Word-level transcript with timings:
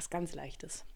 was 0.00 0.08
ganz 0.08 0.34
Leichtes. 0.34 0.86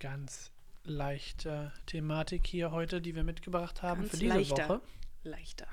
Ganz 0.00 0.50
leichte 0.82 1.72
Thematik 1.86 2.44
hier 2.44 2.72
heute, 2.72 3.00
die 3.00 3.14
wir 3.14 3.22
mitgebracht 3.22 3.82
haben 3.82 4.00
Ganz 4.00 4.10
für 4.10 4.16
diese 4.16 4.34
leichter. 4.34 4.68
Woche. 4.68 4.80
Leichter 5.22 5.68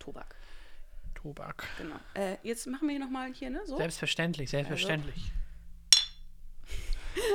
Tobak. 0.00 0.34
Tobak. 1.14 1.64
Genau. 1.78 1.94
Äh, 2.14 2.38
jetzt 2.42 2.66
machen 2.66 2.88
wir 2.88 2.96
hier 2.96 3.04
nochmal 3.04 3.32
hier, 3.32 3.50
ne? 3.50 3.60
So. 3.66 3.76
Selbstverständlich, 3.76 4.50
selbstverständlich. 4.50 5.30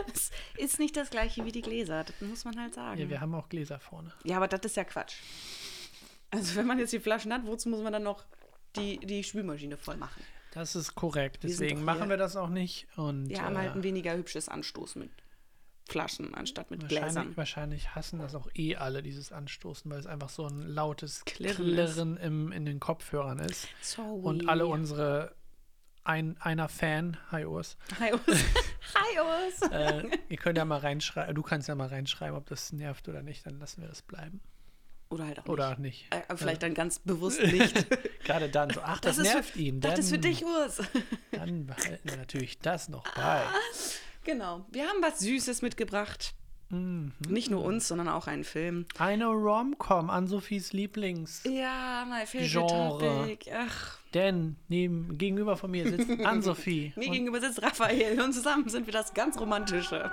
Das 0.07 0.31
ist 0.57 0.77
nicht 0.77 0.97
das 0.97 1.09
gleiche 1.09 1.45
wie 1.45 1.53
die 1.53 1.61
Gläser, 1.61 2.03
das 2.03 2.19
muss 2.19 2.43
man 2.43 2.59
halt 2.59 2.73
sagen. 2.73 2.99
Ja, 2.99 3.07
wir 3.07 3.21
haben 3.21 3.33
auch 3.33 3.47
Gläser 3.47 3.79
vorne. 3.79 4.11
Ja, 4.25 4.35
aber 4.35 4.49
das 4.49 4.59
ist 4.65 4.75
ja 4.75 4.83
Quatsch. 4.83 5.15
Also 6.31 6.57
wenn 6.57 6.67
man 6.67 6.79
jetzt 6.79 6.91
die 6.91 6.99
Flaschen 6.99 7.31
hat, 7.31 7.45
wozu 7.45 7.69
muss 7.69 7.81
man 7.81 7.93
dann 7.93 8.03
noch 8.03 8.25
die, 8.75 8.97
die 8.97 9.23
Spülmaschine 9.23 9.77
voll 9.77 9.95
machen? 9.95 10.21
Das 10.53 10.75
ist 10.75 10.95
korrekt. 10.95 11.43
Wir 11.43 11.49
Deswegen 11.49 11.83
machen 11.83 12.09
wir 12.09 12.17
das 12.17 12.35
auch 12.35 12.49
nicht. 12.49 12.87
Und 12.97 13.29
Wir 13.29 13.43
haben 13.43 13.55
äh, 13.55 13.59
halt 13.59 13.75
ein 13.75 13.83
weniger 13.83 14.15
hübsches 14.15 14.49
Anstoß 14.49 14.95
mit 14.95 15.11
Flaschen 15.87 16.33
anstatt 16.35 16.69
mit 16.69 16.83
wahrscheinlich, 16.83 17.03
Gläsern. 17.03 17.37
wahrscheinlich 17.37 17.95
hassen 17.95 18.19
das 18.19 18.35
auch 18.35 18.47
eh 18.53 18.75
alle, 18.75 19.01
dieses 19.01 19.31
Anstoßen, 19.31 19.89
weil 19.89 19.99
es 19.99 20.05
einfach 20.05 20.29
so 20.29 20.45
ein 20.45 20.61
lautes 20.61 21.25
Klirren 21.25 21.65
Klirren, 21.65 22.17
im, 22.17 22.51
in 22.51 22.65
den 22.65 22.79
Kopfhörern 22.79 23.39
ist. 23.39 23.67
Sorry. 23.81 24.21
Und 24.21 24.47
alle 24.47 24.67
unsere 24.67 25.35
ein, 26.03 26.37
einer 26.39 26.69
Fan, 26.69 27.17
hi 27.31 27.45
Urs, 27.45 27.77
Hi 27.99 28.13
Urs. 28.13 28.23
Hi 28.95 29.19
Urs. 29.19 29.71
äh, 29.71 30.17
ihr 30.29 30.37
könnt 30.37 30.57
ja 30.57 30.65
mal 30.65 30.79
reinschreiben, 30.79 31.35
du 31.35 31.41
kannst 31.43 31.67
ja 31.67 31.75
mal 31.75 31.87
reinschreiben, 31.87 32.35
ob 32.37 32.47
das 32.47 32.71
nervt 32.71 33.07
oder 33.09 33.21
nicht, 33.21 33.45
dann 33.45 33.59
lassen 33.59 33.81
wir 33.81 33.89
das 33.89 34.01
bleiben. 34.01 34.41
Oder 35.11 35.25
halt 35.25 35.39
auch 35.39 35.45
Oder 35.47 35.69
nicht. 35.79 36.05
auch 36.11 36.17
nicht. 36.17 36.29
Äh, 36.29 36.37
vielleicht 36.37 36.61
dann 36.61 36.73
ganz 36.75 36.99
bewusst 36.99 37.41
nicht. 37.51 37.87
Gerade 38.23 38.49
dann 38.49 38.69
so, 38.69 38.81
ach, 38.83 38.99
das, 38.99 39.17
ist 39.17 39.23
nervt 39.33 39.51
für, 39.51 39.59
ihn. 39.59 39.81
Das 39.81 39.93
Dann, 39.93 39.99
ist 40.01 40.09
für 40.11 40.19
dich, 40.19 40.45
Urs. 40.45 40.81
Dann 41.31 41.65
behalten 41.65 42.09
wir 42.09 42.17
natürlich 42.17 42.59
das 42.59 42.89
noch 42.89 43.03
bei. 43.15 43.43
genau. 44.23 44.65
Wir 44.71 44.83
haben 44.87 45.01
was 45.01 45.19
Süßes 45.19 45.63
mitgebracht. 45.63 46.35
Mhm. 46.69 47.13
Nicht 47.27 47.49
nur 47.49 47.63
uns, 47.63 47.87
sondern 47.87 48.07
auch 48.07 48.27
einen 48.27 48.43
Film. 48.43 48.85
Eine 48.99 49.25
Rom-Com 49.25 50.11
an 50.11 50.27
Sophies 50.27 50.73
Lieblings. 50.73 51.41
Ja, 51.43 52.05
favorite 52.27 52.47
Genre. 52.47 53.37
Ach, 53.55 53.97
Denn 54.13 54.57
neben, 54.67 55.17
gegenüber 55.17 55.57
von 55.57 55.71
mir 55.71 55.89
sitzt 55.89 56.07
Ann-Sophie. 56.23 56.93
mir 56.95 57.09
gegenüber 57.09 57.41
sitzt 57.41 57.63
Raphael 57.63 58.21
und 58.21 58.33
zusammen 58.33 58.69
sind 58.69 58.85
wir 58.85 58.93
das 58.93 59.15
ganz 59.15 59.39
Romantische. 59.39 60.11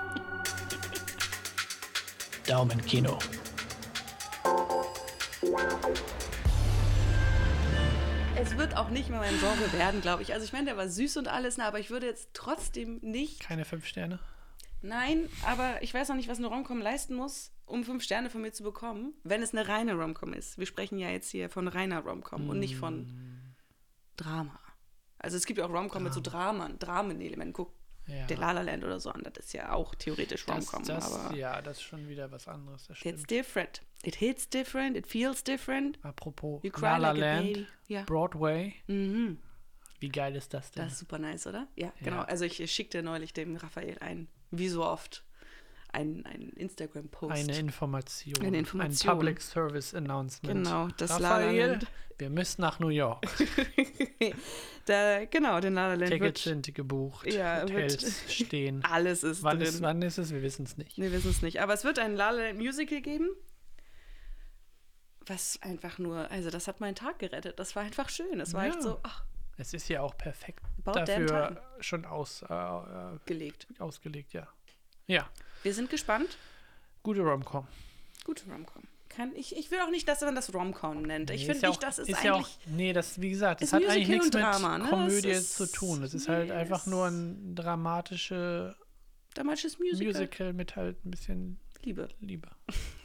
Daumenkino. 2.47 3.19
Es 8.37 8.57
wird 8.57 8.77
auch 8.77 8.91
nicht 8.91 9.09
mehr 9.11 9.21
mein 9.21 9.39
Genre 9.39 9.73
werden, 9.73 10.01
glaube 10.01 10.23
ich. 10.23 10.33
Also 10.33 10.45
ich 10.45 10.53
meine, 10.53 10.67
der 10.67 10.77
war 10.77 10.89
süß 10.89 11.17
und 11.17 11.29
alles, 11.29 11.57
ne, 11.57 11.65
aber 11.65 11.81
ich 11.81 11.91
würde 11.91 12.07
jetzt 12.07 12.31
trotzdem 12.35 12.99
nicht. 13.03 13.41
Keine 13.41 13.65
fünf 13.65 13.87
Sterne. 13.87 14.19
Nein, 14.83 15.29
aber 15.45 15.83
ich 15.83 15.93
weiß 15.93 16.09
noch 16.09 16.17
nicht, 16.17 16.29
was 16.29 16.39
eine 16.39 16.47
Romcom 16.49 16.81
leisten 16.81 17.15
muss, 17.15 17.51
um 17.65 17.83
fünf 17.83 18.03
Sterne 18.03 18.31
von 18.31 18.43
mir 18.43 18.53
zu 18.53 18.63
bekommen, 18.63 19.15
wenn 19.25 19.43
es 19.43 19.53
eine 19.53 19.67
reine 19.67 19.95
Romcom 19.95 20.33
ist. 20.33 20.59
Wir 20.59 20.67
sprechen 20.67 20.99
ja 20.99 21.09
jetzt 21.09 21.31
hier 21.31 21.51
von 21.51 21.67
reiner 21.67 22.01
Romcom 22.01 22.49
und 22.49 22.61
nicht 22.61 22.77
von 22.77 23.07
Drama. 24.17 24.61
Also 25.19 25.37
es 25.37 25.47
gibt 25.47 25.59
ja 25.59 25.67
auch 25.67 25.73
Romcom 25.73 26.03
mit 26.03 26.13
so 26.13 26.21
Drama, 26.21 26.69
Dramenelementen. 26.79 27.53
Guck 27.53 27.73
Ja. 28.07 28.27
der 28.27 28.39
La 28.39 28.53
La 28.53 28.63
Land 28.63 28.85
oder 28.85 29.01
so 29.01 29.11
an, 29.11 29.23
das 29.25 29.47
ist 29.47 29.53
ja 29.53 29.73
auch 29.73 29.95
theoretisch 29.95 30.47
Romcom, 30.47 30.85
ja, 31.35 31.61
das 31.61 31.79
ist 31.79 31.83
schon 31.83 32.09
wieder 32.09 32.31
was 32.31 32.47
anderes. 32.47 32.89
It's 33.03 33.25
different. 33.25 33.83
It 34.05 34.17
hits 34.17 34.49
different, 34.49 34.97
it 34.97 35.07
feels 35.07 35.43
different. 35.43 35.99
Apropos 36.05 36.63
You 36.63 36.71
La 36.81 36.97
La 36.99 37.11
like 37.11 37.21
Land. 37.21 37.67
Ja. 37.89 38.03
Broadway. 38.05 38.75
Mhm. 38.87 39.39
Wie 39.99 40.09
geil 40.09 40.37
ist 40.37 40.55
das 40.55 40.71
denn? 40.71 40.85
Das 40.85 40.93
ist 40.93 40.99
super 41.01 41.19
nice, 41.19 41.47
oder? 41.47 41.67
Ja, 41.75 41.93
genau. 42.01 42.19
Ja. 42.19 42.25
Also 42.25 42.45
ich 42.45 42.71
schickte 42.71 43.03
neulich 43.03 43.33
dem 43.33 43.57
Raphael 43.57 43.99
ein, 44.01 44.29
wie 44.51 44.69
so 44.69 44.85
oft, 44.85 45.25
ein, 45.97 46.25
ein 46.27 46.51
Instagram-Post. 46.51 47.33
Eine 47.33 47.59
Information. 47.59 48.45
Eine 48.45 48.59
Information. 48.59 49.11
Ein 49.11 49.17
Public 49.19 49.41
Service 49.41 49.95
Announcement. 49.95 50.55
Genau, 50.65 50.89
das 50.97 51.11
Raphael, 51.11 51.79
wir 52.19 52.31
müssen 52.31 52.61
nach 52.61 52.79
New 52.79 52.89
York. 52.89 53.25
Da, 54.87 55.25
genau, 55.25 55.59
den 55.59 55.75
La 55.75 55.89
La 55.89 55.95
Land 55.95 56.13
Tickets 56.13 56.21
wird, 56.47 56.65
sind 56.65 56.75
gebucht. 56.75 57.27
Ja, 57.33 57.63
Hotels 57.63 58.23
stehen. 58.33 58.85
alles 58.85 59.25
ist 59.25 59.43
Wann 59.43 59.59
drin. 59.59 59.67
ist, 59.69 59.83
wann 59.83 60.01
ist 60.03 60.17
es? 60.19 60.33
Wir 60.33 60.43
wissen 60.43 60.65
es 60.65 60.77
nicht. 60.77 60.97
Wir 60.97 61.11
wissen 61.11 61.31
es 61.31 61.43
nicht. 61.43 61.61
Aber 61.61 61.75
es 61.75 61.83
wird 61.83 61.99
ein 61.99 62.15
La 62.15 62.31
La 62.31 62.45
Land 62.47 62.59
Musical 62.61 63.01
geben. 63.01 63.29
Was 65.27 65.61
einfach 65.63 65.99
nur, 65.99 66.31
also 66.31 66.51
das 66.51 66.69
hat 66.69 66.79
meinen 66.81 66.95
Tag 66.95 67.19
gerettet. 67.19 67.59
Das 67.59 67.75
war 67.75 67.83
einfach 67.83 68.09
schön. 68.09 68.39
Es 68.39 68.55
war 68.55 68.65
Ja. 68.65 68.71
echt 68.75 68.83
so 68.83 69.01
ach, 69.03 69.25
Es 69.57 69.75
ist 69.75 69.89
ja 69.89 70.03
auch 70.03 70.17
perfekt 70.17 70.63
dafür 70.85 71.61
schon 71.81 72.05
aus, 72.05 72.43
äh, 72.49 72.55
äh, 72.55 73.19
gelegt. 73.25 73.67
ausgelegt, 73.81 74.35
ja. 74.35 74.47
Ja, 75.09 75.29
Wir 75.67 75.75
sind 75.75 75.91
gespannt. 75.91 76.39
gute 77.03 77.23
Romcom. 77.23 77.67
Gute 78.25 78.45
Romcom. 78.49 78.85
Kann 79.09 79.35
ich, 79.35 79.57
ich 79.57 79.69
will 79.73 79.81
auch 79.81 79.91
nicht, 79.91 80.07
dass 80.07 80.21
man 80.21 80.37
das 80.37 80.55
Romcom 80.55 81.03
nennt. 81.03 81.31
Ich 81.31 81.41
Nee, 81.41 81.47
finde 81.47 81.57
ist 81.57 81.63
ja 81.63 81.69
nicht, 81.71 81.83
das 81.83 81.99
ist, 81.99 82.09
ist 82.09 82.15
eigentlich. 82.19 82.25
ja 82.25 82.35
auch, 82.35 82.49
Nee, 82.67 82.93
das, 82.93 83.21
wie 83.21 83.31
gesagt, 83.31 83.63
das 83.63 83.73
hat 83.73 83.81
Musical 83.81 83.97
eigentlich 83.97 84.09
nichts 84.09 84.27
und 84.27 84.35
mit 84.35 84.43
Drama, 84.45 84.79
ne? 84.79 84.89
Komödie 84.89 85.29
ist- 85.31 85.57
zu 85.57 85.67
tun. 85.67 86.05
Es 86.05 86.15
ist 86.15 86.29
halt 86.29 86.49
nee, 86.51 86.53
einfach 86.55 86.83
es- 86.83 86.87
nur 86.87 87.07
ein 87.07 87.57
dramatische 87.57 88.77
Damages 89.35 89.77
Musical. 89.81 90.07
Musical 90.07 90.53
mit 90.53 90.77
halt 90.77 91.05
ein 91.05 91.11
bisschen 91.11 91.59
Liebe. 91.83 92.09
Liebe. 92.21 92.49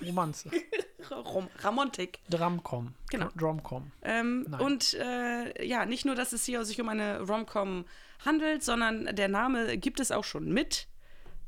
Romanze. 0.06 0.52
Rom 1.12 1.50
Ramontik. 1.62 2.20
Dramcom. 2.30 2.94
Genau. 3.10 3.30
Dromcom. 3.36 3.92
Ähm, 4.04 4.46
und 4.60 4.94
äh, 4.96 5.66
ja, 5.66 5.88
nicht 5.88 6.06
nur, 6.06 6.14
dass 6.14 6.32
es 6.32 6.46
hier 6.46 6.64
sich 6.66 6.80
um 6.80 6.90
eine 6.90 7.22
Romcom 7.22 7.86
handelt, 8.24 8.64
sondern 8.64 9.16
der 9.16 9.30
Name 9.30 9.80
gibt 9.80 10.00
es 10.00 10.12
auch 10.12 10.24
schon 10.24 10.52
mit. 10.54 10.88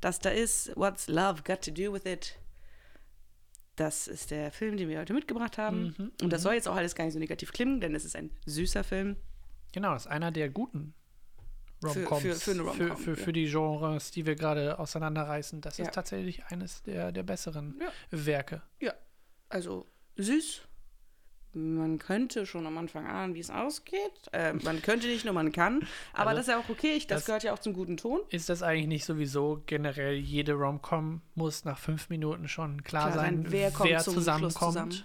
Das 0.03 0.19
da 0.19 0.30
ist 0.31 0.75
What's 0.75 1.08
Love 1.08 1.44
Got 1.44 1.62
to 1.62 1.72
Do 1.72 1.94
with 1.94 2.06
It? 2.06 2.38
Das 3.78 4.08
ist 4.09 4.31
der 4.31 4.52
Film, 4.52 4.75
den 4.75 4.90
wir 4.90 5.00
heute 5.00 5.14
mitgebracht 5.14 5.58
haben. 5.58 5.96
Mhm, 5.97 6.12
und 6.22 6.30
das 6.34 6.41
soll 6.41 6.56
jetzt 6.56 6.68
auch 6.68 6.75
alles 6.75 6.94
gar 6.94 7.06
nicht 7.06 7.14
so 7.14 7.19
negativ 7.19 7.53
klingen, 7.53 7.80
denn 7.80 7.96
es 7.96 8.03
ist 8.03 8.16
ein 8.18 8.30
süßer 8.46 8.84
Film. 8.84 9.16
Genau, 9.72 9.94
das 9.94 10.03
ist 10.06 10.12
einer 10.12 10.31
der 10.31 10.50
guten 10.50 10.94
Für- 11.81 11.88
Romcoms. 11.88 12.22
für- 12.22 12.36
für 12.36 12.52
eine 12.52 12.62
Romcom, 12.63 12.97
für, 12.97 12.97
für, 12.97 13.16
für 13.16 13.34
die 13.34 13.46
Genres, 13.50 14.12
die 14.12 14.25
wir 14.25 14.36
gerade 14.36 14.78
auseinanderreißen. 14.78 15.62
Das 15.62 15.78
Ja. 15.78 15.86
ist 15.86 15.94
tatsächlich 15.94 16.44
eines 16.47 16.84
der, 16.84 17.13
der 17.13 17.24
besseren 17.24 17.80
Ja. 17.81 17.92
Werke. 18.12 18.62
Ja, 18.81 18.94
also 19.47 19.88
süß. 20.18 20.62
Man 21.56 22.00
könnte 22.00 22.46
schon 22.47 22.66
am 22.66 22.78
Anfang 22.80 23.06
ahnen, 23.06 23.36
wie 23.36 23.40
es 23.40 23.52
ausgeht. 23.52 24.12
Äh, 24.31 24.53
man 24.53 24.81
könnte 24.81 25.06
nicht 25.08 25.24
nur, 25.24 25.34
man 25.36 25.52
kann. 25.52 25.88
Aber 26.14 26.31
Also, 26.31 26.38
das 26.40 26.47
ist 26.47 26.52
ja 26.53 26.59
auch 26.59 26.69
okay. 26.69 26.94
Ich, 26.96 27.06
das, 27.06 27.19
das- 27.22 27.25
gehört 27.28 27.44
ja 27.44 27.53
auch 27.53 27.59
zum 27.59 27.74
guten 27.74 27.96
Ton. 27.97 28.22
Ist 28.30 28.50
das 28.50 28.64
eigentlich 28.64 28.88
nicht 28.88 29.06
sowieso 29.06 29.62
generell, 29.68 30.16
jede 30.16 30.53
Romcom 30.53 31.22
muss 31.36 31.63
nach 31.63 31.78
fünf 31.78 32.09
Minuten 32.09 32.47
schon 32.47 32.84
klar, 32.84 33.12
Klar 33.12 33.24
sein, 33.24 33.44
sein, 33.44 33.52
wer 33.52 33.72
Schluss 33.72 34.03
zusammenkommt? 34.06 34.53
zusammen. 34.74 35.03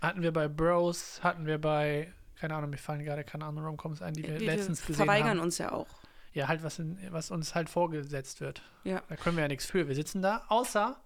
Hatten 0.00 0.22
wir 0.22 0.32
bei 0.32 0.46
Bros, 0.46 1.20
hatten 1.24 1.46
wir 1.46 1.58
bei, 1.60 2.12
keine 2.38 2.54
Ahnung, 2.54 2.70
mir 2.70 2.76
fallen 2.78 3.04
gerade 3.04 3.24
keine 3.24 3.44
anderen 3.44 3.66
Romcoms 3.66 4.02
ein, 4.02 4.14
die 4.14 4.22
wir, 4.22 4.38
Wir 4.38 4.46
letztens 4.46 4.80
gesehen 4.82 4.96
verweigern 4.96 5.30
haben. 5.30 5.40
uns 5.40 5.58
ja 5.58 5.72
auch. 5.72 5.88
Ja, 6.32 6.48
halt, 6.48 6.62
was, 6.62 6.78
in, 6.78 6.98
was 7.10 7.30
uns 7.30 7.54
halt 7.54 7.70
vorgesetzt 7.70 8.40
wird. 8.42 8.62
Ja. 8.84 9.02
Da 9.08 9.16
können 9.16 9.36
wir 9.36 9.42
ja 9.42 9.48
nichts 9.48 9.64
für. 9.66 9.88
Wir 9.88 9.94
sitzen 9.94 10.20
da, 10.20 10.44
außer 10.48 11.00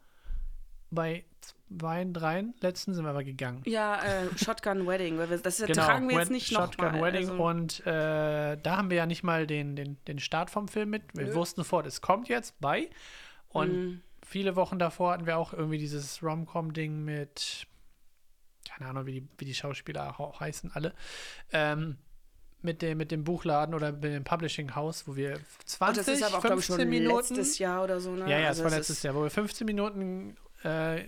bei 0.91 1.25
zwei, 1.78 2.05
dreien, 2.05 2.55
letzten 2.61 2.95
sind 2.95 3.05
wir 3.05 3.11
aber 3.11 3.23
gegangen. 3.25 3.62
Ja, 3.65 4.03
äh, 4.03 4.27
Shotgun 4.37 4.87
Wedding. 4.87 5.19
Weil 5.19 5.31
wir, 5.31 5.39
das 5.39 5.59
Genau, 5.59 5.84
tragen 5.87 6.09
wir 6.09 6.19
jetzt 6.19 6.31
nicht 6.31 6.49
Shotgun 6.49 6.87
nochmal. 6.87 7.12
Wedding 7.12 7.31
Also, 7.31 7.43
und 7.45 7.87
äh, 7.87 8.56
da 8.56 8.77
haben 8.77 8.91
wir 8.91 8.97
ja 8.97 9.06
nicht 9.06 9.23
mal 9.23 9.47
den, 9.47 9.77
den, 9.77 9.97
den 10.06 10.19
Start 10.19 10.50
vom 10.50 10.69
Film 10.69 10.91
mit. 10.91 11.03
Wir 11.15 11.27
Nö. 11.27 11.34
wussten 11.34 11.61
sofort, 11.62 11.87
es 11.87 12.00
kommt 12.00 12.29
jetzt 12.29 12.59
bei. 12.61 12.91
Und 13.49 13.71
Mhm. 13.73 14.03
viele 14.27 14.56
Wochen 14.56 14.79
davor 14.79 15.12
hatten 15.12 15.27
wir 15.27 15.37
auch 15.39 15.53
irgendwie 15.53 15.79
dieses 15.79 16.23
Rom-Com-Ding 16.23 17.05
mit, 17.05 17.67
keine 18.69 18.91
Ahnung, 18.91 19.06
wie 19.06 19.21
die, 19.21 19.29
wie 19.39 19.45
die 19.45 19.55
Schauspieler 19.55 20.19
auch 20.21 20.41
heißen, 20.41 20.73
alle. 20.75 20.95
Ähm, 21.53 21.97
mit 22.62 22.83
dem, 22.83 22.99
mit 22.99 23.11
dem 23.11 23.25
Buchladen 23.25 23.75
oder 23.75 23.91
mit 23.93 24.05
dem 24.05 24.23
Publishing 24.23 24.75
House, 24.75 25.09
wo 25.09 25.17
wir 25.17 25.41
20, 25.65 25.89
und 25.89 25.97
das 25.97 26.15
ist 26.15 26.23
aber 26.23 26.37
auch, 26.39 26.43
glaube 26.43 26.61
ich, 26.61 26.67
15 26.67 26.83
schon 26.84 26.91
Minuten. 26.91 27.34
letztes 27.37 27.59
Jahr 27.59 27.83
oder 27.84 28.00
so. 28.00 28.11
Ne? 28.15 28.29
Ja, 28.29 28.39
ja, 28.39 28.49
also 28.49 28.61
es 28.61 28.64
war 28.64 28.73
es 28.73 28.79
letztes 28.88 29.03
Jahr, 29.03 29.14
wo 29.14 29.23
wir 29.23 29.31
15 29.31 29.64
Minuten 29.64 30.37
äh, 30.62 31.05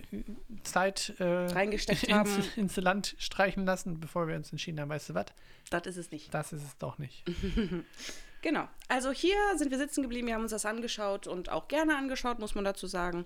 Zeit 0.63 1.13
äh, 1.19 1.23
Reingesteckt 1.23 2.03
ins, 2.07 2.13
haben. 2.13 2.43
ins 2.55 2.75
Land 2.77 3.15
streichen 3.19 3.65
lassen, 3.65 3.99
bevor 3.99 4.27
wir 4.27 4.35
uns 4.35 4.51
entschieden 4.51 4.79
haben, 4.79 4.89
weißt 4.89 5.09
du 5.09 5.13
was? 5.13 5.25
Das 5.69 5.85
ist 5.85 5.97
es 5.97 6.11
nicht. 6.11 6.33
Das 6.33 6.53
ist 6.53 6.63
es 6.63 6.77
doch 6.77 6.97
nicht. 6.97 7.23
Genau. 8.43 8.67
Also 8.89 9.11
hier 9.11 9.37
sind 9.55 9.71
wir 9.71 9.77
sitzen 9.77 10.01
geblieben, 10.01 10.27
wir 10.27 10.33
haben 10.35 10.41
uns 10.41 10.51
das 10.51 10.65
angeschaut 10.65 11.27
und 11.27 11.49
auch 11.49 11.69
gerne 11.69 11.95
angeschaut, 11.95 12.39
muss 12.39 12.55
man 12.55 12.65
dazu 12.65 12.87
sagen. 12.87 13.23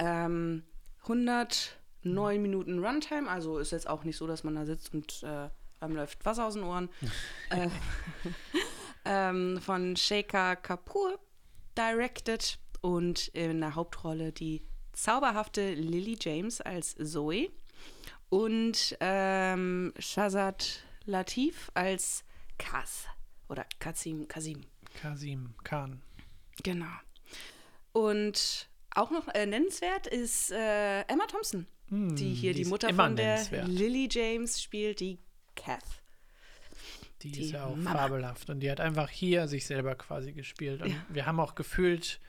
Ähm, 0.00 0.64
109 1.02 2.42
Minuten 2.42 2.84
Runtime, 2.84 3.30
also 3.30 3.58
ist 3.58 3.70
jetzt 3.70 3.88
auch 3.88 4.02
nicht 4.02 4.16
so, 4.16 4.26
dass 4.26 4.42
man 4.42 4.56
da 4.56 4.66
sitzt 4.66 4.92
und 4.92 5.22
äh, 5.22 5.50
einem 5.78 5.94
läuft 5.94 6.24
Wasser 6.24 6.46
aus 6.46 6.54
den 6.54 6.64
Ohren. 6.64 6.88
äh, 7.50 7.68
ähm, 9.04 9.60
von 9.60 9.94
Shekhar 9.94 10.56
Kapoor 10.56 11.20
directed 11.78 12.58
und 12.80 13.28
in 13.28 13.60
der 13.60 13.76
Hauptrolle 13.76 14.32
die 14.32 14.66
zauberhafte 14.96 15.74
Lily 15.74 16.16
James 16.20 16.60
als 16.60 16.94
Zoe 16.96 17.50
und 18.30 18.96
ähm, 19.00 19.92
Shazad 19.98 20.82
Latif 21.04 21.70
als 21.74 22.24
Kaz 22.58 23.06
oder 23.48 23.64
Kazim, 23.78 24.26
Kazim. 24.26 24.62
Kasim 25.00 25.54
Khan. 25.62 26.02
Genau. 26.64 26.86
Und 27.92 28.68
auch 28.94 29.10
noch 29.10 29.28
äh, 29.28 29.46
nennenswert 29.46 30.06
ist 30.06 30.50
äh, 30.50 31.02
Emma 31.02 31.26
Thompson, 31.26 31.66
Hm, 31.88 32.16
die 32.16 32.34
hier 32.34 32.52
die, 32.52 32.62
ist 32.62 32.68
Mutter 32.68 32.92
von 32.92 33.14
der 33.14 33.34
nennenswert. 33.34 33.68
Lily 33.68 34.08
James 34.10 34.60
spielt, 34.60 34.98
die 35.00 35.18
Kath. 35.54 35.84
Die, 37.22 37.30
Die 37.30 37.42
ist 37.42 37.52
ja 37.52 37.66
auch 37.66 37.76
Mama. 37.76 37.92
fabelhaft. 37.96 38.50
Und 38.50 38.60
die 38.60 38.70
hat 38.70 38.80
einfach 38.80 39.08
hier 39.08 39.46
sich 39.48 39.66
selber 39.66 39.94
quasi 39.94 40.32
gespielt. 40.32 40.82
Und 40.82 40.88
Ja. 40.90 41.06
wir 41.08 41.26
haben 41.26 41.38
auch 41.40 41.54
gefühlt, 41.54 42.20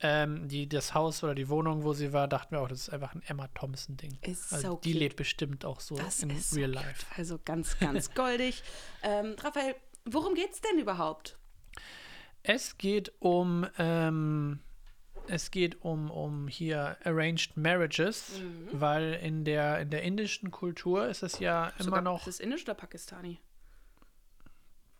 ähm, 0.00 0.46
die, 0.48 0.68
das 0.68 0.94
Haus 0.94 1.24
oder 1.24 1.34
die 1.34 1.48
Wohnung, 1.48 1.82
wo 1.82 1.92
sie 1.92 2.12
war, 2.12 2.28
dachten 2.28 2.52
wir 2.54 2.60
auch, 2.60 2.68
das 2.68 2.82
ist 2.82 2.90
einfach 2.90 3.14
ein 3.14 3.22
Emma 3.26 3.48
Thompson-Ding. 3.48 4.18
Also 4.24 4.56
so 4.56 4.76
die 4.84 4.92
cute. 4.92 5.00
lebt 5.00 5.16
bestimmt 5.16 5.64
auch 5.64 5.80
so 5.80 5.96
Das 5.96 6.22
in 6.22 6.30
ist 6.30 6.54
real 6.56 6.68
so 6.68 6.74
life. 6.74 7.06
cute. 7.06 7.18
Also 7.18 7.38
ganz, 7.44 7.78
ganz 7.78 8.10
goldig. 8.14 8.62
ähm, 9.02 9.34
Raphael, 9.42 9.74
worum 10.04 10.34
geht's 10.34 10.60
denn 10.60 10.78
überhaupt? 10.78 11.36
Es 12.44 12.78
geht 12.78 13.12
um, 13.18 13.66
ähm, 13.78 14.60
es 15.26 15.50
geht 15.50 15.82
um, 15.82 16.10
um 16.10 16.46
hier 16.48 16.96
Arranged 17.04 17.56
Marriages, 17.56 18.38
Mhm. 18.40 18.68
weil 18.80 19.14
in 19.14 19.44
der, 19.44 19.80
in 19.80 19.90
der 19.90 20.02
indischen 20.02 20.50
Kultur 20.52 21.08
ist 21.08 21.22
es 21.24 21.40
ja 21.40 21.68
immer 21.78 21.84
Sogar- 21.84 22.02
noch, 22.02 22.26
Ist 22.26 22.34
es 22.36 22.40
indisch 22.40 22.62
oder 22.62 22.74
pakistani? 22.74 23.40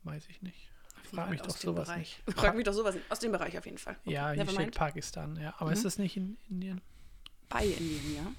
weiß 0.02 0.26
ich 0.28 0.42
nicht. 0.42 0.70
Frag 1.16 1.30
mich 1.30 1.40
doch 1.42 1.56
sowas 1.56 1.88
Bereich. 1.88 2.20
nicht. 2.26 2.38
Frag 2.38 2.54
mich 2.56 2.64
doch 2.64 2.72
sowas 2.72 2.94
nicht. 2.94 3.10
Aus 3.10 3.18
dem 3.20 3.32
Bereich 3.32 3.56
auf 3.58 3.64
jeden 3.64 3.78
Fall. 3.78 3.96
Okay, 4.04 4.12
Ja, 4.14 4.28
hier 4.30 4.38
never 4.42 4.50
steht 4.52 4.60
mind. 4.66 4.74
Pakistan, 4.76 5.36
ja. 5.40 5.54
Aber 5.58 5.66
Mhm. 5.70 5.72
ist 5.76 5.84
das 5.84 5.98
nicht 5.98 6.16
in 6.16 6.36
Indien? 6.48 6.80
Bei 7.48 7.64
Indien, 7.64 8.16
ja. 8.16 8.32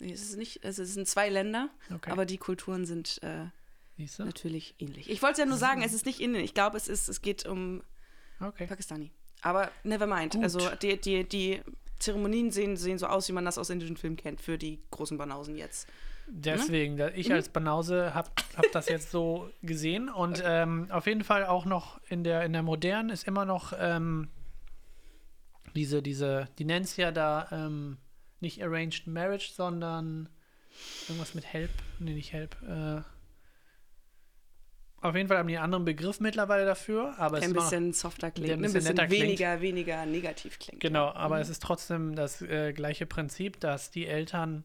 Nee, 0.00 0.12
es 0.12 0.22
ist 0.22 0.36
nicht, 0.36 0.64
es 0.64 0.76
sind 0.76 1.08
zwei 1.08 1.28
Länder, 1.28 1.70
Okay. 1.92 2.10
aber 2.10 2.24
die 2.24 2.38
Kulturen 2.38 2.86
sind 2.86 3.20
äh, 3.22 3.46
natürlich 4.18 4.74
ähnlich. 4.78 5.10
Ich 5.10 5.22
wollte 5.22 5.32
es 5.32 5.38
ja 5.38 5.46
nur 5.46 5.58
sagen, 5.58 5.82
es 5.82 5.92
ist 5.92 6.06
nicht 6.06 6.20
Indien. 6.20 6.44
Ich 6.44 6.54
glaube, 6.54 6.76
es 6.76 6.86
ist, 6.88 7.08
es 7.08 7.20
geht 7.20 7.46
um 7.46 7.82
Okay. 8.40 8.66
Pakistani. 8.68 9.10
Aber 9.42 9.70
never 9.82 10.06
mind. 10.06 10.34
Gut. 10.34 10.42
Also 10.44 10.60
die, 10.76 11.00
die, 11.00 11.24
die 11.28 11.60
Zeremonien 11.98 12.50
sehen, 12.50 12.76
sehen 12.76 12.98
so 12.98 13.06
aus, 13.06 13.28
wie 13.28 13.32
man 13.32 13.44
das 13.44 13.58
aus 13.58 13.70
indischen 13.70 13.96
Filmen 13.96 14.16
kennt, 14.16 14.40
für 14.40 14.58
die 14.58 14.80
großen 14.90 15.18
Banausen 15.18 15.56
jetzt. 15.56 15.88
Deswegen, 16.30 16.96
da 16.96 17.08
ich 17.08 17.32
als 17.32 17.48
Banause 17.48 18.14
habe 18.14 18.30
hab 18.56 18.70
das 18.72 18.88
jetzt 18.88 19.10
so 19.10 19.50
gesehen 19.62 20.10
und 20.10 20.42
ähm, 20.44 20.88
auf 20.90 21.06
jeden 21.06 21.24
Fall 21.24 21.46
auch 21.46 21.64
noch 21.64 22.00
in 22.08 22.22
der, 22.22 22.44
in 22.44 22.52
der 22.52 22.62
modernen 22.62 23.08
ist 23.08 23.26
immer 23.26 23.46
noch 23.46 23.72
ähm, 23.78 24.28
diese, 25.74 26.02
diese, 26.02 26.48
die 26.58 26.64
nennt 26.64 26.86
es 26.86 26.96
ja 26.96 27.12
da 27.12 27.48
ähm, 27.50 27.96
nicht 28.40 28.62
Arranged 28.62 29.06
Marriage, 29.06 29.52
sondern 29.54 30.28
irgendwas 31.08 31.34
mit 31.34 31.46
Help. 31.46 31.70
Nee, 31.98 32.14
nicht 32.14 32.32
Help. 32.32 32.56
Äh, 32.62 33.00
auf 35.00 35.14
jeden 35.14 35.28
Fall 35.28 35.38
haben 35.38 35.48
die 35.48 35.56
einen 35.56 35.64
anderen 35.64 35.84
Begriff 35.84 36.20
mittlerweile 36.20 36.64
dafür, 36.66 37.14
aber 37.18 37.38
es 37.38 37.44
ein 37.44 37.52
noch, 37.52 37.62
bisschen 37.62 37.92
softer 37.92 38.30
klingt, 38.30 38.50
ein 38.50 38.58
ein 38.58 38.62
bisschen 38.62 38.74
bisschen, 38.80 38.94
netter 38.96 39.06
klingt. 39.06 39.22
weniger, 39.24 39.60
weniger 39.60 40.06
negativ 40.06 40.58
klingt. 40.58 40.80
Genau, 40.80 41.08
aber 41.12 41.40
es 41.40 41.48
ist 41.48 41.62
trotzdem 41.62 42.14
das 42.16 42.42
äh, 42.42 42.72
gleiche 42.72 43.06
Prinzip, 43.06 43.60
dass 43.60 43.90
die 43.90 44.06
Eltern 44.06 44.64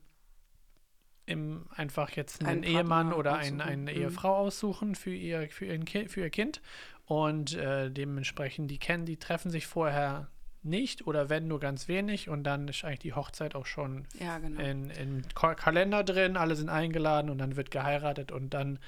im, 1.26 1.66
einfach 1.76 2.10
jetzt 2.12 2.42
einen, 2.42 2.50
Einen 2.50 2.64
Ehemann 2.64 3.14
oder 3.14 3.40
aussuchen. 3.40 3.62
ein, 3.62 3.68
eine 3.86 3.92
Mhm. 3.94 3.98
Ehefrau 3.98 4.36
aussuchen 4.36 4.96
für 4.96 5.14
ihr, 5.14 5.48
für, 5.50 5.66
ihren 5.66 5.86
kind, 5.86 6.12
für 6.12 6.20
ihr 6.22 6.30
Kind. 6.30 6.62
Und 7.06 7.56
äh, 7.56 7.90
dementsprechend, 7.92 8.70
die 8.72 8.78
kennen, 8.78 9.06
die 9.06 9.18
treffen 9.18 9.50
sich 9.52 9.68
vorher 9.68 10.28
nicht 10.64 11.06
oder 11.08 11.30
wenn 11.30 11.48
nur 11.48 11.60
ganz 11.60 11.88
wenig 11.90 12.30
und 12.30 12.44
dann 12.46 12.68
ist 12.70 12.86
eigentlich 12.86 13.00
die 13.00 13.14
Hochzeit 13.14 13.54
auch 13.56 13.66
schon 13.66 14.06
Ja, 14.20 14.38
genau. 14.40 14.62
in, 14.62 14.90
im 14.92 15.22
Ka- 15.36 15.56
Kalender 15.56 16.04
drin, 16.06 16.38
alle 16.38 16.56
sind 16.56 16.70
eingeladen 16.70 17.30
und 17.30 17.38
dann 17.38 17.58
wird 17.58 17.70
geheiratet 17.72 18.32
und 18.32 18.54
dann 18.54 18.80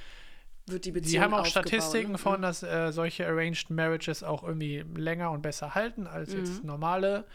Wird 0.68 0.86
die 0.86 0.90
Sie 0.90 0.94
Beziehung 0.94 1.24
haben 1.24 1.34
auch 1.36 1.40
aufgebaut, 1.42 1.68
Statistiken 1.68 2.14
ne? 2.14 2.18
von, 2.18 2.42
dass 2.42 2.64
äh, 2.64 2.92
solche 2.92 3.28
Arranged 3.28 3.70
Marriages 3.70 4.24
auch 4.24 4.44
irgendwie 4.44 4.84
länger 4.96 5.30
und 5.32 5.42
besser 5.42 5.76
halten 5.76 6.08
als 6.08 6.34
jetzt 6.34 6.62
Mhm. 6.64 6.68
normale 6.68 7.26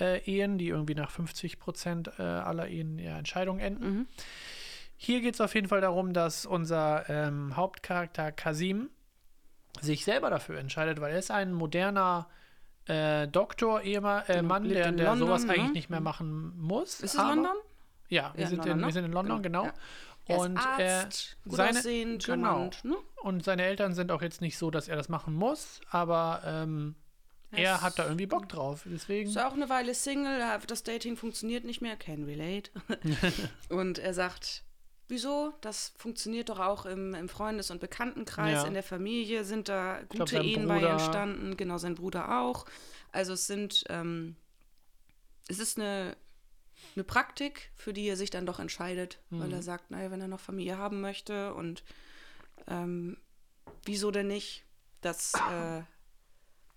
äh, 0.00 0.20
Ehen, 0.24 0.56
die 0.58 0.68
irgendwie 0.68 0.94
nach 0.94 1.10
50 1.10 1.58
Prozent 1.58 2.10
äh, 2.18 2.22
aller 2.22 2.68
Ehen 2.68 2.98
ja, 2.98 3.18
Entscheidungen 3.18 3.60
enden. 3.60 3.84
Mhm. 3.98 4.06
Hier 4.96 5.20
geht 5.20 5.34
es 5.34 5.40
auf 5.40 5.54
jeden 5.54 5.68
Fall 5.68 5.80
darum, 5.80 6.12
dass 6.12 6.46
unser 6.46 7.08
ähm, 7.10 7.56
Hauptcharakter 7.56 8.32
Kasim 8.32 8.88
sich 9.80 10.04
selber 10.04 10.30
dafür 10.30 10.58
entscheidet, 10.58 11.00
weil 11.00 11.12
er 11.12 11.18
ist 11.18 11.30
ein 11.30 11.52
moderner 11.52 12.26
äh, 12.86 13.28
Doktor, 13.28 13.82
Ehemann, 13.82 14.22
äh, 14.28 14.34
Genau, 14.36 14.48
Mann, 14.48 14.68
der, 14.68 14.90
der 14.92 15.06
London, 15.10 15.28
sowas 15.28 15.44
ne? 15.44 15.52
eigentlich 15.52 15.74
nicht 15.74 15.90
mehr 15.90 16.00
Mhm. 16.00 16.04
machen 16.04 16.58
muss. 16.58 17.00
Ist 17.00 17.14
es 17.14 17.20
London? 17.20 17.52
Ja, 18.08 18.32
wir, 18.34 18.44
Ja, 18.44 18.48
sind, 18.48 18.56
London, 18.58 18.72
in, 18.72 18.80
ne? 18.80 18.86
wir 18.86 18.92
sind 18.94 19.04
in 19.04 19.12
London, 19.12 19.42
genau. 19.42 19.64
Ja. 19.66 19.74
Er 20.28 20.38
Und 20.38 20.56
er- 20.78 21.08
gut 21.44 21.56
seine- 21.56 21.78
aussehend, 21.78 22.24
genau. 22.24 22.70
ne? 22.84 22.96
Und 23.22 23.44
seine 23.44 23.64
Eltern 23.64 23.94
sind 23.94 24.12
auch 24.12 24.22
jetzt 24.22 24.40
nicht 24.40 24.56
so, 24.58 24.70
dass 24.70 24.86
er 24.88 24.96
das 24.96 25.08
machen 25.08 25.34
muss, 25.34 25.80
aber 25.90 26.42
ähm, 26.44 26.94
er 27.50 27.80
hat 27.80 27.98
da 27.98 28.04
irgendwie 28.04 28.26
Bock 28.26 28.48
drauf. 28.48 28.82
Deswegen. 28.84 29.30
Ist 29.30 29.38
auch 29.38 29.54
eine 29.54 29.68
Weile 29.70 29.94
Single, 29.94 30.40
das 30.66 30.82
Dating 30.82 31.16
funktioniert 31.16 31.64
nicht 31.64 31.80
mehr, 31.80 31.96
can 31.96 32.24
relate. 32.24 32.70
und 33.70 33.98
er 33.98 34.12
sagt, 34.12 34.64
wieso? 35.08 35.54
Das 35.62 35.94
funktioniert 35.96 36.50
doch 36.50 36.58
auch 36.60 36.84
im, 36.84 37.14
im 37.14 37.28
Freundes- 37.30 37.70
und 37.70 37.80
Bekanntenkreis, 37.80 38.52
Ja. 38.52 38.66
in 38.66 38.74
der 38.74 38.82
Familie 38.82 39.44
sind 39.44 39.68
da 39.70 40.00
glaub, 40.10 40.28
gute 40.28 40.36
sein 40.36 40.44
Ehen 40.44 40.68
bei 40.68 40.74
Bruder- 40.80 40.90
entstanden, 40.90 41.56
genau 41.56 41.78
sein 41.78 41.94
Bruder 41.94 42.40
auch. 42.42 42.66
Also 43.12 43.32
es 43.32 43.46
sind, 43.46 43.84
ähm, 43.88 44.36
es 45.48 45.58
ist 45.58 45.78
eine, 45.78 46.14
eine 46.94 47.04
Praktik, 47.04 47.70
für 47.76 47.92
die 47.92 48.06
er 48.08 48.16
sich 48.16 48.30
dann 48.30 48.46
doch 48.46 48.58
entscheidet, 48.58 49.18
weil 49.30 49.48
Mhm. 49.48 49.54
er 49.54 49.62
sagt, 49.62 49.90
naja, 49.90 50.10
wenn 50.10 50.20
er 50.20 50.28
noch 50.28 50.40
Familie 50.40 50.78
haben 50.78 51.00
möchte 51.00 51.54
und 51.54 51.84
ähm, 52.66 53.16
wieso 53.84 54.10
denn 54.10 54.26
nicht? 54.28 54.64
Das, 55.00 55.34
äh, 55.50 55.82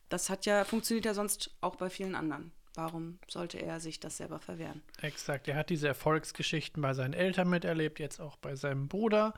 das 0.10 0.30
hat 0.30 0.46
ja, 0.46 0.64
funktioniert 0.64 1.06
ja 1.06 1.14
sonst 1.14 1.56
auch 1.62 1.76
bei 1.76 1.90
vielen 1.90 2.16
anderen. 2.16 2.52
Warum 2.76 3.20
sollte 3.28 3.58
er 3.58 3.80
sich 3.80 4.00
das 4.00 4.18
selber 4.18 4.40
verwehren? 4.40 4.82
Exakt. 5.02 5.48
Er 5.48 5.56
hat 5.56 5.70
diese 5.70 5.88
Erfolgsgeschichten 5.88 6.82
bei 6.82 6.94
seinen 6.94 7.14
Eltern 7.14 7.50
miterlebt, 7.50 8.00
jetzt 8.00 8.22
auch 8.22 8.38
bei 8.38 8.56
seinem 8.56 8.88
Bruder, 8.88 9.34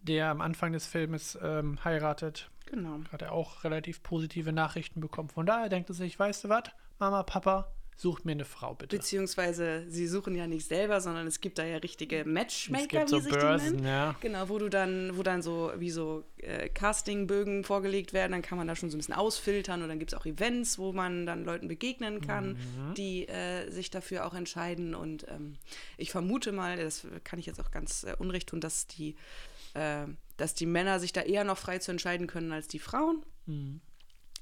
der 0.00 0.30
am 0.30 0.40
Anfang 0.40 0.72
des 0.72 0.86
Filmes 0.86 1.38
ähm, 1.40 1.78
heiratet. 1.84 2.50
Genau. 2.66 3.00
Hat 3.12 3.22
er 3.22 3.32
auch 3.32 3.62
relativ 3.62 4.02
positive 4.02 4.52
Nachrichten 4.52 5.00
bekommen. 5.00 5.28
Von 5.28 5.46
daher 5.46 5.68
denkt 5.68 5.90
er 5.90 5.94
sich, 5.94 6.18
weißt 6.18 6.44
du 6.44 6.48
was, 6.48 6.64
Mama, 6.98 7.22
Papa, 7.22 7.72
sucht 7.96 8.24
mir 8.24 8.32
eine 8.32 8.44
Frau 8.44 8.74
bitte. 8.74 8.96
Beziehungsweise 8.96 9.84
sie 9.88 10.08
suchen 10.08 10.34
ja 10.34 10.46
nicht 10.46 10.66
selber, 10.66 11.00
sondern 11.00 11.26
es 11.26 11.40
gibt 11.40 11.58
da 11.58 11.64
ja 11.64 11.76
richtige 11.76 12.24
Matchmaker, 12.24 12.82
es 12.82 12.88
gibt 12.88 13.06
wie 13.06 13.08
so 13.10 13.20
sich 13.20 13.32
die 13.32 13.38
Börsen, 13.38 13.76
nennen. 13.76 13.86
ja. 13.86 14.16
Genau, 14.20 14.48
wo 14.48 14.58
du 14.58 14.68
dann, 14.68 15.16
wo 15.16 15.22
dann 15.22 15.42
so 15.42 15.70
wie 15.76 15.90
so 15.90 16.24
äh, 16.38 16.68
Castingbögen 16.68 17.64
vorgelegt 17.64 18.12
werden, 18.12 18.32
dann 18.32 18.42
kann 18.42 18.58
man 18.58 18.66
da 18.66 18.74
schon 18.74 18.90
so 18.90 18.96
ein 18.96 18.98
bisschen 19.00 19.14
ausfiltern 19.14 19.82
und 19.82 19.88
dann 19.88 19.98
gibt 19.98 20.12
es 20.12 20.18
auch 20.18 20.26
Events, 20.26 20.78
wo 20.78 20.92
man 20.92 21.26
dann 21.26 21.44
Leuten 21.44 21.68
begegnen 21.68 22.20
kann, 22.20 22.52
Mhm. 22.54 22.94
die 22.96 23.28
äh, 23.28 23.70
sich 23.70 23.90
dafür 23.90 24.26
auch 24.26 24.34
entscheiden. 24.34 24.94
Und 24.94 25.26
ähm, 25.28 25.56
ich 25.96 26.10
vermute 26.10 26.50
mal, 26.52 26.76
das 26.76 27.06
kann 27.24 27.38
ich 27.38 27.46
jetzt 27.46 27.60
auch 27.60 27.70
ganz 27.70 28.04
äh, 28.04 28.14
unrecht 28.18 28.48
tun, 28.48 28.60
dass 28.60 28.86
die, 28.88 29.14
äh, 29.74 30.06
dass 30.38 30.54
die 30.54 30.66
Männer 30.66 30.98
sich 30.98 31.12
da 31.12 31.20
eher 31.22 31.44
noch 31.44 31.58
frei 31.58 31.78
zu 31.78 31.90
entscheiden 31.92 32.26
können 32.26 32.52
als 32.52 32.66
die 32.68 32.78
Frauen. 32.80 33.24
Mhm. 33.46 33.80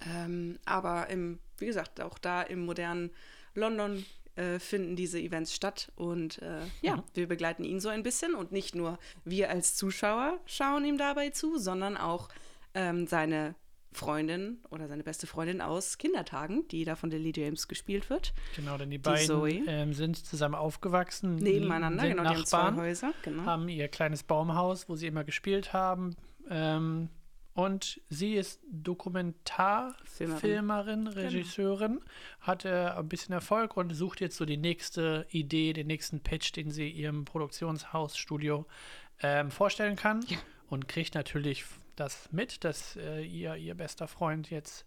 Ähm, 0.09 0.59
aber 0.65 1.09
im, 1.11 1.39
wie 1.59 1.67
gesagt, 1.67 2.01
auch 2.01 2.19
da 2.19 2.41
im 2.43 2.65
modernen 2.65 3.11
London 3.55 4.05
äh, 4.37 4.59
finden 4.59 4.97
diese 4.97 5.19
Events 5.21 5.55
statt 5.55 5.91
und 5.97 6.41
äh, 6.43 6.61
ja, 6.83 6.97
Mhm. 6.97 7.03
wir 7.15 7.27
begleiten 7.29 7.65
ihn 7.65 7.81
so 7.81 7.89
ein 7.89 8.03
bisschen 8.03 8.35
und 8.35 8.53
nicht 8.53 8.75
nur 8.75 8.99
wir 9.25 9.51
als 9.51 9.75
Zuschauer 9.77 10.39
schauen 10.47 10.85
ihm 10.85 10.99
dabei 10.99 11.31
zu, 11.31 11.59
sondern 11.59 11.97
auch 11.97 12.29
ähm, 12.75 13.07
seine 13.07 13.55
Freundin 13.93 14.61
oder 14.71 14.87
seine 14.87 15.03
beste 15.03 15.27
Freundin 15.27 15.61
aus 15.61 15.99
Kindertagen, 15.99 16.69
die 16.69 16.85
da 16.85 16.95
von 16.95 17.11
Lily 17.11 17.33
James 17.35 17.67
gespielt 17.67 18.09
wird, 18.09 18.33
Genau, 18.55 18.79
denn 18.79 18.89
die 18.89 19.03
Zoe. 19.03 19.41
beiden 19.51 19.65
ähm, 19.67 19.95
sind 19.95 20.17
zusammen 20.25 20.55
aufgewachsen. 20.55 21.35
nebeneinander, 21.35 22.03
sind 22.05 22.11
genau, 22.17 22.23
die 22.31 22.37
haben 22.37 22.47
zwei 22.47 22.59
Nachbarn. 22.59 22.77
Häuser, 22.77 23.13
genau. 23.23 23.43
haben 23.47 23.69
ihr 23.69 23.89
kleines 23.89 24.23
Baumhaus, 24.23 24.89
wo 24.89 24.95
sie 24.95 25.09
immer 25.09 25.25
gespielt 25.25 25.73
haben. 25.73 26.15
Ähm, 26.49 27.09
und 27.55 28.01
sie 28.09 28.35
ist 28.35 28.61
Dokumentarfilmerin, 28.71 31.07
Regisseurin, 31.09 32.01
hat 32.41 32.65
äh, 32.65 32.91
ein 32.97 33.09
bisschen 33.09 33.33
Erfolg 33.33 33.77
und 33.77 33.93
sucht 33.95 34.21
jetzt 34.21 34.37
so 34.37 34.45
die 34.45 34.57
nächste 34.57 35.27
Idee, 35.31 35.73
den 35.73 35.87
nächsten 35.89 36.21
Pitch, 36.21 36.55
den 36.57 36.71
sie 36.71 36.89
ihrem 36.89 37.25
Produktionshausstudio 37.25 38.67
ähm, 39.23 39.51
vorstellen 39.51 39.97
kann. 39.97 40.25
Ja. 40.29 40.39
Und 40.69 40.89
kriegt 40.89 41.15
natürlich 41.15 41.65
das 41.97 42.29
mit, 42.33 42.65
dass 42.65 42.97
äh, 42.97 43.23
ihr, 43.25 43.57
ihr 43.57 43.75
bester 43.75 44.07
Freund 44.09 44.51
jetzt 44.51 44.87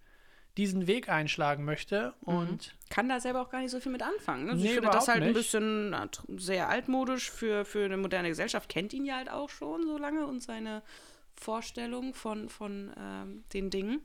diesen 0.55 0.85
Weg 0.87 1.09
einschlagen 1.09 1.65
möchte. 1.65 2.13
Und 2.21 2.75
Kann 2.89 3.09
da 3.09 3.19
selber 3.19 3.41
auch 3.41 3.49
gar 3.49 3.59
nicht 3.61 3.71
so 3.71 3.79
viel 3.79 3.91
mit 3.91 4.03
anfangen. 4.03 4.45
Ne? 4.45 4.51
Also 4.51 4.63
Nee, 4.63 4.69
ich 4.69 4.75
finde 4.75 4.89
das 4.91 5.07
halt 5.07 5.21
ein 5.21 5.27
nicht. 5.29 5.35
bisschen 5.35 5.89
na, 5.89 6.05
tr- 6.05 6.39
sehr 6.39 6.69
altmodisch 6.69 7.29
für, 7.31 7.65
für 7.65 7.83
eine 7.85 7.97
moderne 7.97 8.29
Gesellschaft. 8.29 8.69
Kennt 8.69 8.93
ihn 8.93 9.05
ja 9.05 9.17
halt 9.17 9.29
auch 9.29 9.49
schon 9.49 9.85
so 9.85 9.97
lange 9.97 10.25
und 10.25 10.41
seine 10.41 10.81
Vorstellung 11.35 12.13
von, 12.13 12.49
von 12.49 12.93
ähm, 12.97 13.43
den 13.53 13.69
Dingen. 13.69 14.01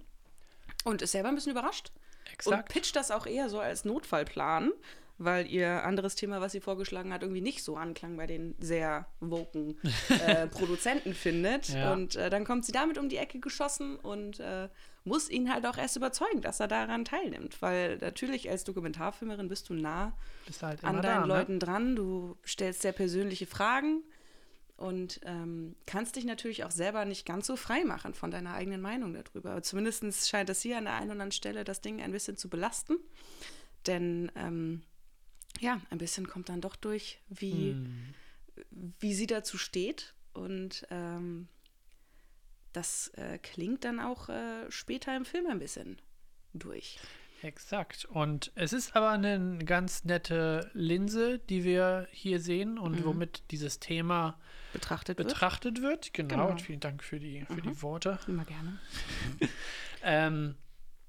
Und 0.85 1.03
ist 1.03 1.13
selber 1.13 1.29
ein 1.29 1.35
bisschen 1.35 1.53
überrascht. 1.53 1.93
Und 2.27 2.33
exakt. 2.33 2.69
pitcht 2.69 2.97
das 2.97 3.11
auch 3.11 3.27
eher 3.27 3.49
so 3.49 3.61
als 3.61 3.85
Notfallplan. 3.85 4.73
weil 5.19 5.47
ihr 5.49 5.85
anderes 5.85 6.15
Thema, 6.15 6.41
was 6.41 6.53
sie 6.53 6.61
vorgeschlagen 6.61 7.13
hat, 7.13 7.23
irgendwie 7.23 7.41
nicht 7.41 7.65
so 7.65 7.77
anklang 7.77 8.17
bei 8.17 8.27
den 8.27 8.55
sehr 8.61 9.07
woken 9.21 9.77
äh, 10.27 10.47
Produzenten 10.47 11.13
findet. 11.13 11.71
Ja. 11.71 11.93
Und 11.93 12.15
äh, 12.15 12.31
dann 12.31 12.45
kommt 12.45 12.65
sie 12.65 12.73
damit 12.73 12.99
um 12.99 13.09
die 13.09 13.17
Ecke 13.17 13.41
geschossen 13.41 13.97
und 13.97 14.39
äh, 14.39 14.69
muss 15.05 15.29
ihn 15.29 15.53
halt 15.53 15.67
auch 15.67 15.77
erst 15.77 15.97
überzeugen, 15.97 16.41
dass 16.41 16.61
er 16.61 16.69
daran 16.69 17.05
teilnimmt. 17.05 17.61
Weil 17.61 17.99
natürlich 17.99 18.49
als 18.49 18.63
Dokumentarfilmerin 18.63 19.49
bist 19.49 19.69
du 19.69 19.75
nah 19.75 20.13
Bist 20.47 20.63
halt 20.63 20.85
an 20.85 21.03
deinen 21.03 21.03
da, 21.03 21.21
ne? 21.23 21.27
Leuten 21.27 21.59
dran, 21.59 21.97
du 21.97 22.37
stellst 22.47 22.83
sehr 22.83 22.93
persönliche 22.93 23.47
Fragen 23.47 24.05
und 24.79 25.21
ähm, 25.25 25.75
kannst 25.87 26.15
dich 26.15 26.25
natürlich 26.25 26.63
auch 26.63 26.71
selber 26.71 27.05
nicht 27.05 27.27
ganz 27.27 27.49
so 27.49 27.57
frei 27.57 27.85
machen 27.85 28.15
von 28.15 28.31
deiner 28.31 28.55
eigenen 28.55 28.81
Meinung 28.81 29.13
darüber. 29.13 29.51
Aber 29.51 29.63
zumindest 29.63 30.29
scheint 30.29 30.49
das 30.49 30.63
hier 30.63 30.79
an 30.79 30.85
der 30.85 30.95
einen 30.95 31.07
oder 31.07 31.13
anderen 31.13 31.33
Stelle 31.33 31.65
das 31.65 31.81
Ding 31.81 32.01
ein 32.01 32.13
bisschen 32.13 32.37
zu 32.37 32.49
belasten. 32.49 32.97
Denn 33.89 34.31
ähm, 34.37 34.83
ja, 35.59 35.81
ein 35.91 35.99
bisschen 35.99 36.29
kommt 36.29 36.49
dann 36.49 36.61
doch 36.61 36.77
durch, 36.77 37.21
wie, 37.29 37.73
Hm. 37.73 38.15
wie 39.01 39.15
sie 39.15 39.27
dazu 39.27 39.59
steht. 39.59 40.15
Und 40.33 40.87
ähm, 40.91 41.49
das 42.73 43.09
äh, 43.17 43.39
klingt 43.39 43.83
dann 43.83 43.99
auch 43.99 44.29
äh, 44.29 44.71
später 44.71 45.17
im 45.17 45.25
Film 45.25 45.49
ein 45.49 45.59
bisschen 45.59 46.01
durch. 46.55 47.01
Exakt. 47.43 48.05
Und 48.07 48.51
es 48.55 48.73
ist 48.73 48.97
aber 48.97 49.11
eine 49.11 49.59
ganz 49.65 50.05
nette 50.05 50.71
Linse, 50.75 51.39
die 51.39 51.65
wir 51.65 52.09
hier 52.11 52.41
sehen 52.41 52.79
und 52.79 53.05
womit 53.05 53.43
dieses 53.51 53.79
Thema 53.81 54.39
Betrachtet 54.73 55.19
wird. 55.19 55.29
betrachtet 55.29 55.83
wird. 55.83 56.13
Genau. 56.15 56.29
Genau. 56.29 56.49
Und 56.51 56.63
vielen 56.63 56.81
Dank 56.81 57.03
für 57.05 57.19
die, 57.21 57.45
für 57.47 57.63
die 57.63 57.81
Worte. 57.83 58.19
Immer 58.27 58.45
gerne. 58.45 58.79
Ähm, 60.01 60.55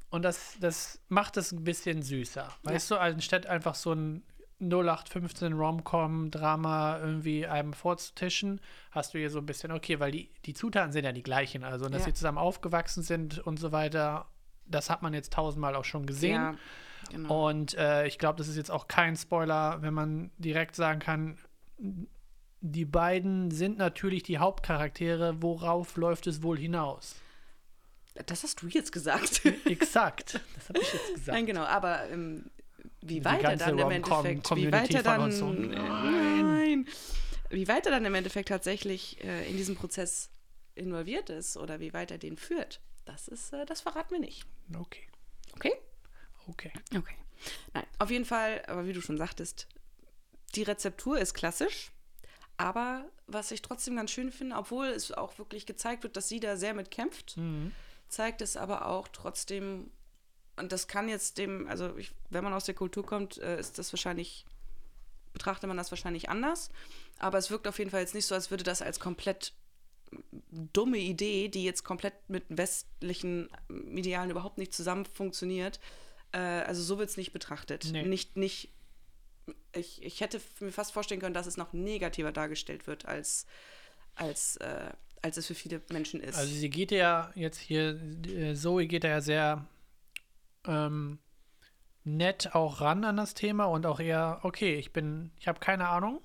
und 0.09 0.23
das, 0.23 0.57
das 0.59 0.99
macht 1.09 1.37
es 1.37 1.51
ein 1.51 1.63
bisschen 1.63 2.01
süßer. 2.01 2.51
Weißt 2.63 2.89
du, 2.89 2.95
anstatt 2.97 3.45
einfach 3.45 3.75
so 3.75 3.93
ein 3.93 4.23
0815 4.59 5.53
Rom-Com-Drama 5.53 6.97
irgendwie 6.99 7.45
einem 7.45 7.73
vorzutischen, 7.73 8.59
hast 8.91 9.13
du 9.13 9.19
hier 9.19 9.29
so 9.29 9.37
ein 9.37 9.45
bisschen, 9.45 9.71
okay, 9.71 9.99
weil 9.99 10.11
die, 10.11 10.31
die 10.45 10.53
Zutaten 10.55 10.91
sind 10.91 11.05
ja 11.05 11.11
die 11.11 11.21
gleichen. 11.21 11.63
Also, 11.63 11.87
dass 11.87 12.01
Ja. 12.01 12.05
sie 12.07 12.13
zusammen 12.15 12.39
aufgewachsen 12.39 13.03
sind 13.03 13.37
und 13.37 13.59
so 13.59 13.71
weiter, 13.71 14.25
das 14.69 14.89
hat 14.89 15.01
man 15.01 15.13
jetzt 15.13 15.33
tausendmal 15.33 15.75
auch 15.75 15.85
schon 15.85 16.05
gesehen. 16.05 16.35
Ja, 16.41 16.55
genau. 17.11 17.49
Und 17.49 17.77
äh, 17.77 18.07
ich 18.07 18.17
glaube, 18.17 18.37
das 18.37 18.47
ist 18.47 18.57
jetzt 18.57 18.71
auch 18.71 18.87
kein 18.87 19.15
Spoiler, 19.15 19.81
wenn 19.81 19.93
man 19.93 20.31
direkt 20.37 20.75
sagen 20.75 20.99
kann, 20.99 21.37
die 22.61 22.85
beiden 22.85 23.51
sind 23.51 23.77
natürlich 23.77 24.23
die 24.23 24.37
Hauptcharaktere. 24.37 25.41
Worauf 25.41 25.95
läuft 25.95 26.27
es 26.27 26.43
wohl 26.43 26.57
hinaus? 26.57 27.15
Das 28.25 28.43
hast 28.43 28.61
du 28.61 28.67
jetzt 28.67 28.91
gesagt. 28.91 29.45
Exakt. 29.65 30.41
Das 30.55 30.69
habe 30.69 30.79
ich 30.79 30.93
jetzt 30.93 31.13
gesagt. 31.15 31.27
Nein, 31.27 31.45
genau, 31.45 31.63
aber 31.63 32.09
ähm, 32.09 32.49
wie 33.01 33.19
Die 33.19 33.25
weit 33.25 33.43
er 33.43 33.49
ganze 33.51 33.65
dann 33.65 33.79
im 33.79 33.91
Endeffekt, 33.91 34.25
wie 34.25 34.41
Community 34.41 34.73
weit 34.73 34.93
er 34.93 35.03
von 35.03 35.21
dann, 35.21 35.31
so, 35.31 35.51
nein, 35.53 36.87
wie 37.49 37.67
weit 37.67 37.85
er 37.85 37.91
dann 37.93 38.05
im 38.05 38.13
Endeffekt 38.13 38.49
tatsächlich 38.49 39.23
äh, 39.23 39.49
in 39.49 39.55
diesem 39.55 39.75
Prozess 39.75 40.29
involviert 40.75 41.29
ist 41.29 41.55
oder 41.57 41.79
wie 41.79 41.93
weit 41.93 42.11
er 42.11 42.17
den 42.17 42.37
führt, 42.37 42.81
das 43.09 43.27
ist, 43.27 43.53
äh, 43.53 43.65
das 43.65 43.81
verraten 43.81 44.11
wir 44.11 44.19
nicht. 44.19 44.45
Okay. 44.79 45.07
Okay? 45.55 45.73
Okay. 46.47 46.71
Okay. 46.95 47.15
Nein, 47.73 47.85
auf 47.99 48.09
jeden 48.11 48.25
Fall, 48.25 48.63
aber 48.67 48.85
wie 48.85 48.93
du 48.93 49.01
schon 49.01 49.17
sagtest, 49.17 49.67
die 50.55 50.63
Rezeptur 50.63 51.19
ist 51.19 51.33
klassisch, 51.33 51.91
aber 52.57 53.05
was 53.27 53.51
ich 53.51 53.61
trotzdem 53.61 53.95
ganz 53.95 54.11
schön 54.11 54.31
finde, 54.31 54.55
obwohl 54.55 54.87
es 54.87 55.11
auch 55.11 55.37
wirklich 55.37 55.65
gezeigt 55.65 56.03
wird, 56.03 56.17
dass 56.17 56.27
sie 56.27 56.39
da 56.39 56.57
sehr 56.57 56.73
mit 56.73 56.91
kämpft, 56.91 57.37
Mhm. 57.37 57.71
zeigt 58.09 58.41
es 58.41 58.57
aber 58.57 58.87
auch 58.87 59.07
trotzdem, 59.07 59.91
und 60.57 60.71
das 60.71 60.87
kann 60.87 61.07
jetzt 61.07 61.37
dem, 61.37 61.67
also 61.67 61.95
ich, 61.97 62.11
wenn 62.29 62.43
man 62.43 62.53
aus 62.53 62.65
der 62.65 62.75
Kultur 62.75 63.05
kommt, 63.05 63.37
äh, 63.37 63.59
ist 63.59 63.77
das 63.77 63.93
wahrscheinlich, 63.93 64.45
betrachtet 65.33 65.67
man 65.67 65.77
das 65.77 65.91
wahrscheinlich 65.91 66.27
anders, 66.29 66.69
aber 67.19 67.37
es 67.37 67.49
wirkt 67.51 67.67
auf 67.67 67.77
jeden 67.79 67.91
Fall 67.91 68.01
jetzt 68.01 68.15
nicht 68.15 68.25
so, 68.25 68.35
als 68.35 68.49
würde 68.51 68.63
das 68.63 68.81
als 68.81 68.99
komplett 68.99 69.53
dumme 70.51 70.97
Idee, 70.97 71.49
die 71.49 71.63
jetzt 71.63 71.83
komplett 71.83 72.13
mit 72.27 72.43
westlichen 72.49 73.49
Idealen 73.69 74.29
überhaupt 74.29 74.57
nicht 74.57 74.73
zusammen 74.73 75.05
funktioniert. 75.05 75.79
Äh, 76.31 76.37
also 76.39 76.81
so 76.81 76.97
wird 76.97 77.09
es 77.09 77.17
nicht 77.17 77.33
betrachtet. 77.33 77.89
Nee. 77.91 78.03
Nicht, 78.03 78.37
nicht, 78.37 78.69
ich, 79.73 80.03
ich 80.03 80.21
hätte 80.21 80.41
mir 80.59 80.71
fast 80.71 80.91
vorstellen 80.91 81.21
können, 81.21 81.33
dass 81.33 81.47
es 81.47 81.57
noch 81.57 81.73
negativer 81.73 82.31
dargestellt 82.31 82.87
wird, 82.87 83.05
als, 83.05 83.45
als, 84.15 84.57
äh, 84.57 84.91
als 85.21 85.37
es 85.37 85.47
für 85.47 85.55
viele 85.55 85.81
Menschen 85.91 86.21
ist. 86.21 86.37
Also 86.37 86.53
sie 86.53 86.69
geht 86.69 86.91
ja 86.91 87.31
jetzt 87.35 87.59
hier, 87.59 87.99
äh, 88.27 88.55
Zoe 88.55 88.87
geht 88.87 89.03
ja 89.03 89.21
sehr 89.21 89.67
ähm, 90.65 91.19
nett 92.03 92.55
auch 92.55 92.81
ran 92.81 93.03
an 93.03 93.17
das 93.17 93.33
Thema 93.33 93.65
und 93.65 93.85
auch 93.85 93.99
eher, 93.99 94.39
okay, 94.43 94.75
ich 94.75 94.91
bin, 94.91 95.31
ich 95.39 95.47
habe 95.47 95.59
keine 95.59 95.87
Ahnung, 95.87 96.21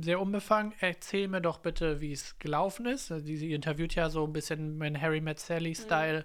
sehr 0.00 0.20
unbefangen, 0.20 0.72
erzähl 0.80 1.28
mir 1.28 1.40
doch 1.40 1.58
bitte, 1.58 2.00
wie 2.00 2.12
es 2.12 2.38
gelaufen 2.38 2.86
ist. 2.86 3.10
Also 3.10 3.24
sie 3.24 3.52
interviewt 3.52 3.94
ja 3.94 4.10
so 4.10 4.24
ein 4.26 4.32
bisschen 4.32 4.78
mit 4.78 5.00
Harry 5.00 5.20
Met 5.20 5.40
Sally-Style 5.40 6.24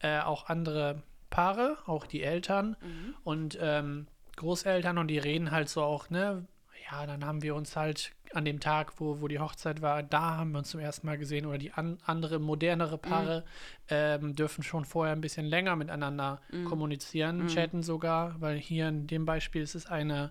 äh, 0.00 0.20
auch 0.20 0.46
andere 0.48 1.02
Paare, 1.30 1.76
auch 1.86 2.06
die 2.06 2.22
Eltern. 2.22 2.76
Und 3.24 3.58
ähm, 3.60 4.06
Großeltern 4.36 4.98
und 4.98 5.08
die 5.08 5.18
reden 5.18 5.50
halt 5.50 5.68
so 5.68 5.82
auch, 5.82 6.10
ne, 6.10 6.46
ja, 6.90 7.06
dann 7.06 7.24
haben 7.24 7.42
wir 7.42 7.54
uns 7.54 7.76
halt 7.76 8.12
an 8.32 8.44
dem 8.44 8.60
Tag, 8.60 9.00
wo, 9.00 9.20
wo 9.20 9.28
die 9.28 9.38
Hochzeit 9.38 9.82
war, 9.82 10.02
da 10.02 10.36
haben 10.36 10.52
wir 10.52 10.58
uns 10.58 10.70
zum 10.70 10.80
ersten 10.80 11.06
Mal 11.06 11.18
gesehen. 11.18 11.44
Oder 11.46 11.58
die 11.58 11.72
an, 11.72 11.98
andere, 12.04 12.38
modernere 12.38 12.96
Paare 12.98 13.44
ähm, 13.88 14.34
dürfen 14.34 14.62
schon 14.62 14.84
vorher 14.84 15.14
ein 15.14 15.20
bisschen 15.20 15.46
länger 15.46 15.76
miteinander 15.76 16.40
kommunizieren, 16.64 17.40
chatten 17.48 17.82
sogar, 17.82 18.40
weil 18.40 18.56
hier 18.56 18.88
in 18.88 19.06
dem 19.06 19.24
Beispiel 19.24 19.62
ist 19.62 19.74
es 19.74 19.86
eine 19.86 20.30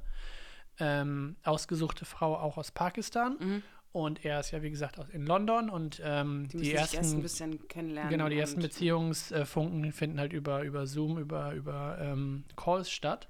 ähm, 0.79 1.36
ausgesuchte 1.43 2.05
Frau 2.05 2.38
auch 2.38 2.57
aus 2.57 2.72
Pakistan 2.72 3.63
und 3.91 4.24
er 4.24 4.41
ist 4.41 4.51
ja, 4.51 4.62
wie 4.62 4.69
gesagt, 4.69 5.00
in 5.12 5.25
London 5.25 5.69
und 5.69 6.01
ähm, 6.03 6.48
die 6.50 6.57
die, 6.57 6.65
sich 6.65 6.74
erst 6.75 6.93
ein 6.93 7.00
ersten 7.00 7.22
bisschen 7.22 7.67
kennenlernen. 7.67 8.12
Genau, 8.12 8.29
die 8.29 8.38
ersten 8.38 8.62
Beziehungsfunken 8.62 9.91
finden 9.91 10.19
halt 10.19 10.34
über, 10.34 10.62
über 10.63 10.86
Zoom, 10.86 11.17
über, 11.17 11.53
über 11.53 11.98
ähm, 12.00 12.43
Calls 12.55 12.91
statt. 12.91 13.27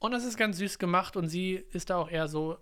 Und 0.00 0.12
das 0.12 0.24
ist 0.24 0.36
ganz 0.36 0.58
süß 0.58 0.78
gemacht 0.78 1.16
und 1.16 1.28
sie 1.28 1.54
ist 1.54 1.90
da 1.90 1.96
auch 1.96 2.10
eher 2.10 2.28
so, 2.28 2.58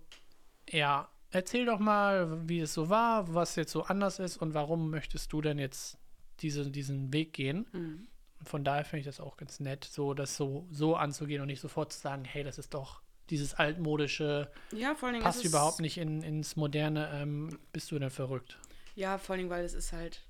ja, 0.71 1.09
erzähl 1.31 1.67
doch 1.67 1.81
mal, 1.81 2.49
wie 2.49 2.61
es 2.61 2.73
so 2.73 2.89
war, 2.89 3.35
was 3.35 3.57
jetzt 3.57 3.73
so 3.73 3.83
anders 3.83 4.19
ist 4.19 4.37
und 4.37 4.55
warum 4.55 4.91
möchtest 4.91 5.33
du 5.33 5.41
denn 5.41 5.59
jetzt 5.59 5.99
diese, 6.41 6.71
diesen 6.71 7.13
Weg 7.13 7.33
gehen? 7.33 7.67
Mhm. 7.73 8.07
Von 8.45 8.65
daher 8.65 8.85
finde 8.85 9.01
ich 9.01 9.07
das 9.07 9.19
auch 9.19 9.37
ganz 9.37 9.61
nett, 9.61 9.85
so 9.85 10.15
das 10.15 10.37
so, 10.37 10.67
so 10.71 10.95
anzugehen 10.95 11.41
und 11.41 11.49
nicht 11.49 11.61
sofort 11.61 11.93
zu 11.93 11.99
sagen, 11.99 12.25
hey, 12.25 12.45
das 12.45 12.59
ist 12.59 12.75
doch 12.75 13.03
dieses 13.31 13.55
altmodische, 13.55 14.51
Ja, 14.73 14.95
vor 14.95 15.09
allen 15.09 15.15
Dingen 15.15 15.25
passt 15.25 15.45
überhaupt 15.45 15.81
nicht 15.81 15.99
in, 15.99 16.23
ins 16.23 16.57
Moderne, 16.57 17.11
ähm, 17.15 17.59
bist 17.73 17.91
du 17.91 17.99
denn 17.99 18.11
verrückt? 18.11 18.59
Ja, 18.95 19.19
vor 19.19 19.35
allen 19.35 19.41
Dingen, 19.41 19.51
weil 19.51 19.65
es 19.65 19.75
ist 19.75 19.93
halt. 19.93 20.23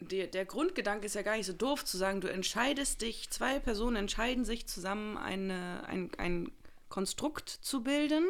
Der, 0.00 0.28
der 0.28 0.46
Grundgedanke 0.46 1.04
ist 1.04 1.14
ja 1.14 1.22
gar 1.22 1.36
nicht 1.36 1.46
so 1.46 1.52
doof 1.52 1.84
zu 1.84 1.98
sagen, 1.98 2.22
du 2.22 2.28
entscheidest 2.28 3.02
dich, 3.02 3.28
zwei 3.28 3.58
Personen 3.58 3.96
entscheiden 3.96 4.46
sich 4.46 4.66
zusammen 4.66 5.18
eine, 5.18 5.84
ein, 5.86 6.10
ein 6.16 6.50
Konstrukt 6.88 7.50
zu 7.50 7.82
bilden, 7.82 8.24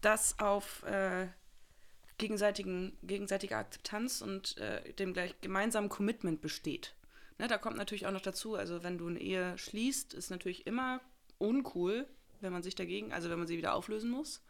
das 0.00 0.40
auf 0.40 0.82
äh, 0.82 1.28
gegenseitigen, 2.18 2.96
gegenseitiger 3.02 3.58
Akzeptanz 3.58 4.22
und 4.22 4.58
äh, 4.58 4.92
dem 4.94 5.12
gleich 5.12 5.40
gemeinsamen 5.40 5.88
Commitment 5.88 6.40
besteht. 6.40 6.94
Ne, 7.38 7.48
da 7.48 7.58
kommt 7.58 7.76
natürlich 7.76 8.06
auch 8.06 8.12
noch 8.12 8.20
dazu, 8.20 8.54
also 8.54 8.82
wenn 8.82 8.98
du 8.98 9.08
eine 9.08 9.20
Ehe 9.20 9.56
schließt, 9.56 10.14
ist 10.14 10.30
natürlich 10.30 10.66
immer 10.66 11.00
uncool, 11.42 12.06
wenn 12.40 12.52
man 12.52 12.62
sich 12.62 12.74
dagegen, 12.74 13.12
also 13.12 13.28
wenn 13.30 13.38
man 13.38 13.48
sie 13.48 13.58
wieder 13.58 13.74
auflösen 13.74 14.10
muss. 14.10 14.42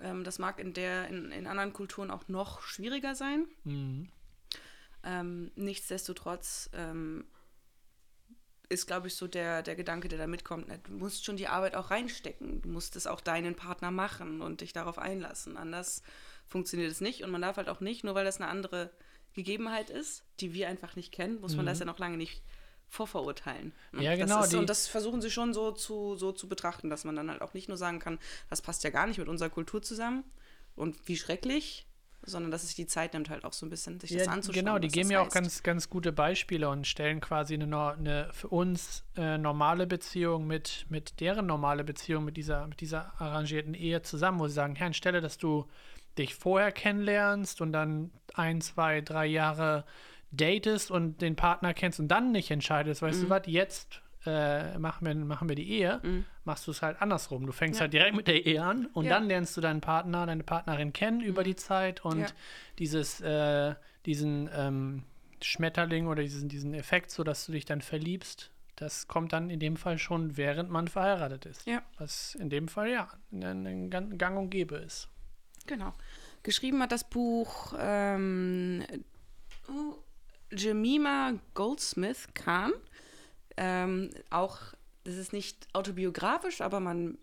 Ähm, 0.00 0.24
das 0.24 0.38
mag 0.38 0.58
in, 0.58 0.72
der, 0.72 1.08
in, 1.08 1.30
in 1.30 1.46
anderen 1.46 1.72
Kulturen 1.72 2.10
auch 2.10 2.28
noch 2.28 2.62
schwieriger 2.62 3.14
sein. 3.14 3.46
Mhm. 3.64 4.08
Ähm, 5.02 5.50
nichtsdestotrotz 5.56 6.70
ähm, 6.74 7.24
ist, 8.68 8.86
glaube 8.86 9.08
ich, 9.08 9.16
so 9.16 9.26
der, 9.26 9.62
der 9.62 9.74
Gedanke, 9.74 10.08
der 10.08 10.18
da 10.18 10.26
mitkommt, 10.26 10.68
ne, 10.68 10.78
du 10.84 10.92
musst 10.92 11.24
schon 11.24 11.36
die 11.36 11.48
Arbeit 11.48 11.74
auch 11.74 11.90
reinstecken. 11.90 12.62
Du 12.62 12.68
musst 12.68 12.96
es 12.96 13.06
auch 13.06 13.20
deinen 13.20 13.56
Partner 13.56 13.90
machen 13.90 14.40
und 14.40 14.60
dich 14.60 14.72
darauf 14.72 14.98
einlassen. 14.98 15.56
Anders 15.56 16.02
funktioniert 16.46 16.90
es 16.90 17.00
nicht. 17.00 17.24
Und 17.24 17.30
man 17.30 17.42
darf 17.42 17.56
halt 17.56 17.68
auch 17.68 17.80
nicht, 17.80 18.04
nur 18.04 18.14
weil 18.14 18.24
das 18.24 18.40
eine 18.40 18.50
andere 18.50 18.90
Gegebenheit 19.32 19.90
ist, 19.90 20.24
die 20.40 20.54
wir 20.54 20.68
einfach 20.68 20.96
nicht 20.96 21.12
kennen, 21.12 21.40
muss 21.40 21.56
man 21.56 21.66
das 21.66 21.78
ja 21.78 21.84
noch 21.84 21.98
lange 21.98 22.16
nicht 22.16 22.42
vorverurteilen. 22.90 23.72
Ja, 23.98 24.16
genau, 24.16 24.40
Das 24.40 24.48
ist, 24.52 24.54
und 24.54 24.68
das 24.68 24.86
versuchen 24.88 25.22
sie 25.22 25.30
schon 25.30 25.54
so 25.54 25.70
zu, 25.72 26.16
so 26.16 26.32
zu 26.32 26.48
betrachten, 26.48 26.90
dass 26.90 27.04
man 27.04 27.16
dann 27.16 27.30
halt 27.30 27.40
auch 27.40 27.54
nicht 27.54 27.68
nur 27.68 27.76
sagen 27.78 28.00
kann, 28.00 28.18
das 28.50 28.60
passt 28.60 28.84
ja 28.84 28.90
gar 28.90 29.06
nicht 29.06 29.18
mit 29.18 29.28
unserer 29.28 29.48
Kultur 29.48 29.80
zusammen 29.80 30.24
und 30.76 30.96
wie 31.06 31.16
schrecklich, 31.16 31.86
sondern 32.26 32.50
dass 32.50 32.64
es 32.64 32.74
die 32.74 32.86
Zeit 32.86 33.14
nimmt, 33.14 33.30
halt 33.30 33.44
auch 33.44 33.52
so 33.54 33.64
ein 33.64 33.70
bisschen 33.70 33.98
sich 34.00 34.12
das 34.12 34.26
Ja, 34.26 34.32
anzuschauen. 34.32 34.64
genau, 34.64 34.78
die 34.78 34.88
geben 34.88 35.08
das 35.08 35.12
ja 35.14 35.20
auch 35.22 35.30
ganz, 35.30 35.62
ganz 35.62 35.88
gute 35.88 36.12
Beispiele 36.12 36.68
und 36.68 36.86
stellen 36.86 37.20
quasi 37.20 37.54
eine, 37.54 37.92
eine 37.92 38.28
für 38.32 38.48
uns 38.48 39.04
äh, 39.16 39.38
normale 39.38 39.86
Beziehung 39.86 40.46
mit, 40.46 40.84
mit 40.90 41.20
deren 41.20 41.46
normale 41.46 41.82
Beziehung, 41.84 42.24
mit 42.24 42.36
dieser, 42.36 42.66
mit 42.66 42.80
dieser 42.80 43.18
arrangierten 43.20 43.72
Ehe 43.74 44.02
zusammen, 44.02 44.38
wo 44.38 44.48
sie 44.48 44.54
sagen, 44.54 44.76
Herr, 44.76 44.88
anstelle, 44.88 45.20
dass 45.20 45.38
du 45.38 45.66
dich 46.18 46.34
vorher 46.34 46.72
kennenlernst 46.72 47.60
und 47.60 47.72
dann 47.72 48.10
ein, 48.34 48.60
zwei, 48.60 49.00
drei 49.00 49.26
Jahre 49.26 49.84
datest 50.32 50.90
und 50.90 51.20
den 51.20 51.36
Partner 51.36 51.74
kennst 51.74 51.98
und 52.00 52.08
dann 52.08 52.32
nicht 52.32 52.50
entscheidest, 52.50 53.02
weißt 53.02 53.22
du 53.24 53.28
was, 53.30 53.42
jetzt 53.46 54.02
äh, 54.26 54.78
machen, 54.78 55.06
wir, 55.06 55.14
machen 55.14 55.48
wir 55.48 55.56
die 55.56 55.70
Ehe, 55.70 55.98
Mhm. 56.02 56.26
machst 56.44 56.66
du 56.66 56.72
es 56.72 56.82
halt 56.82 57.00
andersrum. 57.00 57.46
Du 57.46 57.52
fängst 57.52 57.80
Ja. 57.80 57.84
halt 57.84 57.94
direkt 57.94 58.14
mit 58.14 58.28
der 58.28 58.44
Ehe 58.44 58.62
an 58.62 58.84
und 58.92 59.06
Ja. 59.06 59.12
Mhm. 59.12 59.14
dann 59.22 59.28
lernst 59.28 59.56
du 59.56 59.60
deinen 59.62 59.80
Partner, 59.80 60.26
deine 60.26 60.42
Partnerin 60.44 60.92
kennen 60.92 61.20
über 61.22 61.42
die 61.42 61.56
Zeit 61.56 62.04
und 62.04 62.20
Ja. 62.20 62.26
dieses, 62.78 63.20
äh, 63.22 63.74
diesen 64.04 64.50
ähm, 64.54 65.04
Schmetterling 65.42 66.06
oder 66.06 66.22
diesen, 66.22 66.50
diesen 66.50 66.74
Effekt, 66.74 67.10
sodass 67.10 67.46
du 67.46 67.52
dich 67.52 67.64
dann 67.64 67.80
verliebst, 67.80 68.50
das 68.76 69.08
kommt 69.08 69.32
dann 69.32 69.48
in 69.48 69.58
dem 69.58 69.76
Fall 69.76 69.96
schon, 69.98 70.36
während 70.36 70.68
man 70.70 70.88
verheiratet 70.88 71.46
ist. 71.46 71.66
Ja. 71.66 71.82
Was 71.96 72.34
in 72.34 72.50
dem 72.50 72.68
Fall 72.68 72.90
ja 72.90 73.08
ein, 73.32 73.88
Gang 73.90 74.36
und 74.38 74.50
Gäbe 74.50 74.76
ist. 74.76 75.08
Genau. 75.66 75.94
Geschrieben 76.42 76.82
hat 76.82 76.92
das 76.92 77.08
Buch 77.08 77.74
ähm, 77.78 78.84
oh, 79.68 79.94
Jemima 80.50 81.34
Goldsmith 81.54 82.28
Khan. 82.34 82.72
Ähm, 83.56 84.10
auch, 84.30 84.58
das 85.04 85.16
ist 85.16 85.32
nicht 85.32 85.68
autobiografisch, 85.72 86.60
aber 86.60 86.80
man, 86.80 87.18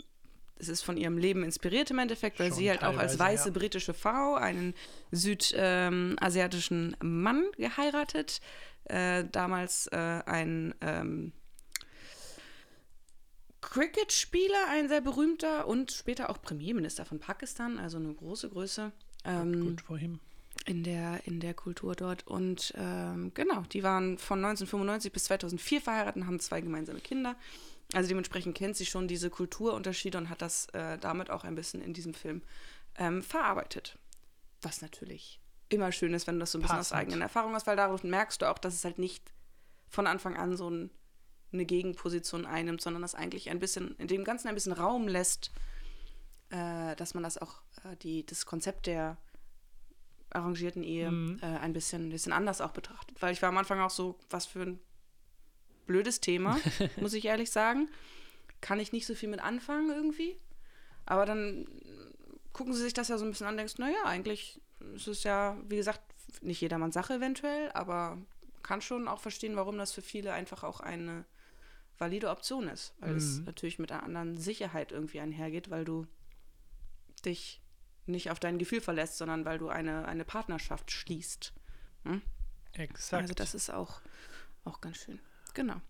es 0.58 0.70
ist 0.70 0.82
von 0.82 0.98
ihrem 0.98 1.18
Leben 1.18 1.44
inspiriert 1.44 1.92
im 1.92 2.00
Endeffekt, 2.00 2.40
weil 2.40 2.50
Schon 2.50 2.58
sie 2.58 2.70
halt 2.70 2.84
auch 2.84 2.98
als 2.98 3.18
weiße 3.18 3.50
ja. 3.50 3.54
britische 3.54 3.94
Frau 3.94 4.36
einen 4.36 4.74
südasiatischen 5.12 6.96
Mann 7.02 7.46
geheiratet. 7.58 8.42
Äh, 8.86 9.26
damals 9.32 9.88
äh, 9.88 9.98
ein 10.26 10.74
ähm, 10.82 11.34
Cricket-Spieler, 13.62 14.70
ein 14.70 14.88
sehr 14.88 15.02
berühmter 15.02 15.68
und 15.68 15.92
später 15.92 16.30
auch 16.30 16.42
Premierminister 16.42 17.04
von 17.04 17.20
Pakistan, 17.20 17.80
also 17.80 17.98
eine 17.98 18.14
große 18.14 18.50
Größe 18.50 18.94
ähm, 19.26 19.62
Gut 19.62 19.82
vorhin. 19.82 20.20
In, 20.66 20.84
der, 20.84 21.26
in 21.26 21.40
der 21.40 21.54
Kultur 21.54 21.96
dort. 21.96 22.26
Und 22.28 22.74
ähm, 22.78 23.32
genau, 23.34 23.62
die 23.72 23.84
waren 23.84 24.18
von 24.18 24.40
1995 24.40 25.12
bis 25.12 25.26
2004 25.26 25.82
verheiratet 25.82 26.22
und 26.22 26.28
haben 26.28 26.40
zwei 26.40 26.62
gemeinsame 26.62 27.00
Kinder. 27.00 27.36
Also 27.94 28.10
dementsprechend 28.10 28.58
kennt 28.58 28.76
sie 28.76 28.86
schon 28.86 29.08
diese 29.08 29.30
Kulturunterschiede 29.30 30.18
und 30.18 30.30
hat 30.30 30.42
das 30.42 30.68
äh, 30.70 30.98
damit 30.98 31.30
auch 31.30 31.44
ein 31.44 31.56
bisschen 31.56 31.82
in 31.82 31.94
diesem 31.94 32.14
Film 32.14 32.42
ähm, 32.98 33.24
verarbeitet. 33.24 33.98
Was 34.62 34.82
natürlich 34.82 35.40
immer 35.70 35.92
schön 35.92 36.14
ist, 36.14 36.28
wenn 36.28 36.36
du 36.36 36.42
das 36.42 36.52
so 36.52 36.58
ein 36.58 36.62
bisschen 36.62 36.80
aus 36.80 36.94
eigenen 36.94 37.22
Erfahrungen 37.22 37.56
hast, 37.56 37.68
weil 37.68 37.78
dadurch 37.78 38.04
merkst 38.04 38.42
du 38.42 38.50
auch, 38.50 38.58
dass 38.58 38.74
es 38.74 38.84
halt 38.84 39.00
nicht 39.00 39.32
von 39.90 40.08
Anfang 40.08 40.36
an 40.36 40.58
so 40.58 40.70
ein, 40.70 40.90
eine 41.54 41.66
Gegenposition 41.66 42.46
einnimmt, 42.46 42.82
sondern 42.82 43.02
das 43.02 43.16
eigentlich 43.16 43.50
ein 43.50 43.60
bisschen, 43.60 43.96
in 43.98 44.08
dem 44.08 44.24
Ganzen 44.24 44.48
ein 44.48 44.56
bisschen 44.56 44.74
Raum 44.74 45.08
lässt, 45.08 45.52
äh, 46.50 46.96
dass 46.96 47.14
man 47.14 47.24
das 47.24 47.38
auch, 47.38 47.62
äh, 47.84 47.96
die, 47.98 48.26
das 48.26 48.46
Konzept 48.46 48.88
der 48.88 49.18
arrangierten 50.38 50.84
Ehe 50.84 51.12
Mhm. 51.12 51.40
äh, 51.42 51.46
ein 51.46 51.74
bisschen, 51.74 52.10
bisschen 52.10 52.32
anders 52.34 52.62
auch 52.62 52.72
betrachtet. 52.72 53.22
Weil 53.22 53.34
ich 53.34 53.42
war 53.42 53.50
am 53.50 53.58
Anfang 53.58 53.80
auch 53.82 53.90
so, 53.90 54.18
was 54.30 54.46
für 54.46 54.62
ein 54.62 54.80
blödes 55.86 56.20
Thema, 56.22 56.58
muss 56.98 57.14
ich 57.14 57.26
ehrlich 57.26 57.52
sagen. 57.52 57.90
Kann 58.62 58.80
ich 58.80 58.92
nicht 58.92 59.06
so 59.06 59.14
viel 59.16 59.30
mit 59.30 59.40
anfangen 59.42 59.90
irgendwie. 59.90 60.38
Aber 61.06 61.26
dann 61.26 61.68
gucken 62.54 62.74
sie 62.74 62.82
sich 62.82 62.94
das 62.94 63.08
ja 63.08 63.18
so 63.18 63.26
ein 63.26 63.32
bisschen 63.32 63.46
an 63.48 63.54
und 63.54 63.58
denkst, 63.58 63.78
naja, 63.78 64.04
eigentlich 64.06 64.60
ist 64.96 65.08
es 65.08 65.24
ja, 65.24 65.58
wie 65.70 65.76
gesagt, 65.78 66.02
nicht 66.42 66.60
jedermanns 66.62 66.94
Sache 66.94 67.16
eventuell, 67.16 67.72
aber 67.74 68.18
kann 68.64 68.82
schon 68.82 69.08
auch 69.08 69.20
verstehen, 69.22 69.56
warum 69.56 69.78
das 69.78 69.94
für 69.94 70.02
viele 70.02 70.34
einfach 70.34 70.64
auch 70.64 70.80
eine 70.82 71.24
valide 71.98 72.30
Option 72.30 72.68
ist. 72.68 72.94
Weil 73.00 73.16
es 73.16 73.40
Mhm. 73.40 73.46
natürlich 73.46 73.80
mit 73.80 73.92
einer 73.92 74.04
anderen 74.04 74.38
Sicherheit 74.38 74.92
irgendwie 74.92 75.20
einhergeht, 75.20 75.70
weil 75.70 75.86
du 75.86 76.06
dich 77.26 77.62
nicht 78.08 78.32
auf 78.32 78.40
dein 78.40 78.58
Gefühl 78.58 78.82
verlässt, 78.82 79.18
sondern 79.18 79.46
weil 79.46 79.58
du 79.58 79.70
eine, 79.70 80.08
eine 80.08 80.26
Partnerschaft 80.26 80.92
schließt. 80.92 81.54
Exakt. 82.74 83.22
Also 83.22 83.34
das 83.34 83.54
ist 83.54 83.70
auch, 83.70 84.02
auch 84.64 84.82
ganz 84.82 84.98
schön. 84.98 85.20
Genau. 85.54 85.82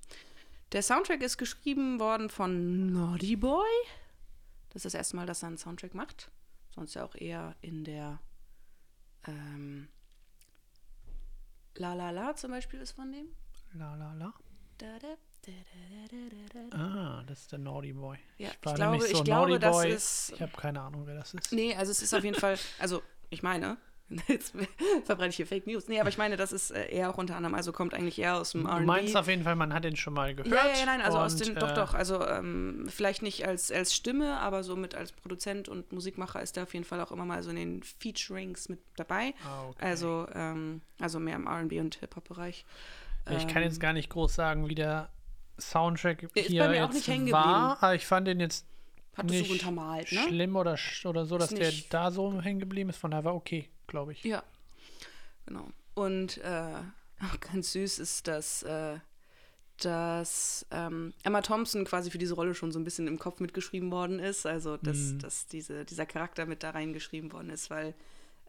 Der 0.72 0.82
Soundtrack 0.82 1.22
ist 1.22 1.38
geschrieben 1.38 2.00
worden 2.00 2.30
von 2.30 2.92
Naughty 2.92 3.36
Boy. 3.36 3.68
Das 4.70 4.78
ist 4.78 4.86
das 4.86 4.94
erste 4.94 5.16
Mal, 5.16 5.26
dass 5.26 5.44
er 5.44 5.48
einen 5.48 5.58
Soundtrack 5.58 5.94
macht. 5.94 6.32
Sonst 6.74 6.94
ja 6.94 7.04
auch 7.04 7.16
eher 7.16 7.56
in 7.62 7.84
der 7.84 8.20
ähm, 9.26 9.88
La 11.76 11.94
La 11.94 12.12
La 12.12 12.36
zum 12.36 12.52
Beispiel 12.52 12.80
ist 12.82 12.92
von 12.92 13.12
dem. 13.12 13.28
la 13.74 13.96
la 13.96 14.14
la. 14.14 14.34
Da, 14.78 15.00
da, 15.00 15.16
Ah, 16.72 17.24
das 17.28 17.42
ist 17.42 17.52
der 17.52 17.60
Naughty 17.60 17.94
Boy. 17.94 18.18
Ja, 18.38 18.50
war 18.64 18.74
ich 18.74 18.76
glaube, 18.76 19.02
so 19.02 19.06
ich 19.08 19.24
glaube, 19.24 19.60
das 19.60 19.86
ist. 19.86 20.32
Ich 20.36 20.42
habe 20.42 20.52
keine 20.56 20.82
Ahnung, 20.82 21.04
wer 21.06 21.16
das 21.16 21.34
ist. 21.34 21.52
Nee, 21.52 21.76
also 21.76 21.92
es 21.92 22.02
ist 22.02 22.14
auf 22.14 22.24
jeden 22.24 22.40
Fall, 22.40 22.58
also 22.80 23.02
ich 23.30 23.44
meine, 23.44 23.78
jetzt 24.28 24.54
verbreite 25.06 25.30
ich 25.30 25.36
hier 25.36 25.48
Fake 25.48 25.68
News. 25.68 25.88
Nee, 25.88 26.00
aber 26.00 26.10
ich 26.10 26.18
meine, 26.18 26.38
das 26.38 26.52
ist 26.52 26.72
eher 26.72 27.10
auch 27.10 27.18
unter 27.18 27.36
anderem, 27.36 27.56
also 27.56 27.72
kommt 27.74 27.94
eigentlich 27.94 28.20
eher 28.20 28.38
aus 28.38 28.52
dem 28.52 28.64
Du 28.64 28.70
R&B. 28.70 28.86
meinst 28.86 29.16
auf 29.18 29.28
jeden 29.28 29.44
Fall, 29.44 29.56
man 29.56 29.74
hat 29.74 29.84
den 29.84 29.96
schon 29.96 30.14
mal 30.14 30.34
gehört. 30.34 30.54
Ja, 30.54 30.72
ja, 30.72 30.80
ja, 30.80 30.86
nein, 30.86 31.02
also 31.02 31.18
aus 31.18 31.36
den, 31.36 31.56
doch, 31.56 31.74
doch, 31.74 31.94
also 31.94 32.26
ähm, 32.26 32.86
vielleicht 32.90 33.22
nicht 33.22 33.46
als, 33.46 33.72
als 33.72 33.94
Stimme, 33.94 34.40
aber 34.40 34.64
so 34.64 34.76
mit 34.76 34.96
als 34.96 35.12
Produzent 35.12 35.68
und 35.68 35.92
Musikmacher 35.92 36.42
ist 36.42 36.58
er 36.58 36.64
auf 36.64 36.74
jeden 36.74 36.86
Fall 36.86 37.02
auch 37.02 37.12
immer 37.12 37.26
mal 37.26 37.44
so 37.44 37.50
in 37.50 37.58
den 37.58 37.84
Featurings 37.84 38.70
mit 38.70 38.80
dabei. 38.96 39.34
Okay. 39.70 39.86
Also, 39.86 40.28
ähm, 40.34 40.82
also 41.00 41.20
mehr 41.20 41.36
im 41.36 41.48
R&B 41.48 41.80
und 41.80 41.96
Hip-Hop-Bereich. 41.96 42.66
ich 43.30 43.48
kann 43.48 43.64
jetzt 43.64 43.80
gar 43.80 43.94
nicht 43.94 44.10
groß 44.10 44.34
sagen, 44.34 44.70
wie 44.70 44.76
der 44.76 45.10
Soundtrack 45.60 46.24
ist 46.24 46.34
bei 46.34 46.42
hier 46.42 46.74
jetzt 46.74 46.94
nicht 46.94 47.08
hängen 47.08 47.32
war, 47.32 47.44
geblieben. 47.44 47.78
aber 47.84 47.96
ich 47.96 48.06
fand 48.06 48.28
den 48.28 48.40
jetzt 48.40 48.66
Hat 49.16 49.26
das 49.30 49.36
so 49.38 49.42
nicht 49.44 49.52
untermalt, 49.52 50.12
ne? 50.12 50.20
schlimm 50.28 50.56
oder, 50.56 50.78
oder 51.06 51.26
so, 51.26 51.38
dass 51.38 51.50
der 51.50 51.68
nicht- 51.72 51.94
da 51.94 52.12
so 52.12 52.42
hängen 52.42 52.60
geblieben 52.60 52.90
ist. 52.90 52.98
Von 52.98 53.12
daher 53.12 53.26
war 53.26 53.36
okay, 53.36 53.68
glaube 53.88 54.12
ich. 54.14 54.24
Ja, 54.24 54.44
genau. 55.46 55.68
Und 55.96 56.38
äh, 56.40 56.74
auch 57.24 57.40
ganz 57.40 57.72
süß 57.72 57.98
ist, 58.00 58.28
dass, 58.28 58.62
äh, 58.64 58.98
dass 59.82 60.66
ähm, 60.72 61.14
Emma 61.24 61.42
Thompson 61.42 61.86
quasi 61.86 62.10
für 62.12 62.18
diese 62.18 62.34
Rolle 62.36 62.56
schon 62.56 62.72
so 62.72 62.80
ein 62.80 62.84
bisschen 62.84 63.08
im 63.08 63.20
Kopf 63.20 63.40
mitgeschrieben 63.40 63.92
worden 63.92 64.20
ist. 64.20 64.46
Also, 64.46 64.78
dass, 64.78 64.98
Mhm. 64.98 65.20
dass 65.20 65.48
diese, 65.48 65.86
dieser 65.86 66.06
Charakter 66.06 66.46
mit 66.46 66.64
da 66.64 66.72
reingeschrieben 66.72 67.32
worden 67.32 67.50
ist, 67.52 67.70
weil 67.70 67.94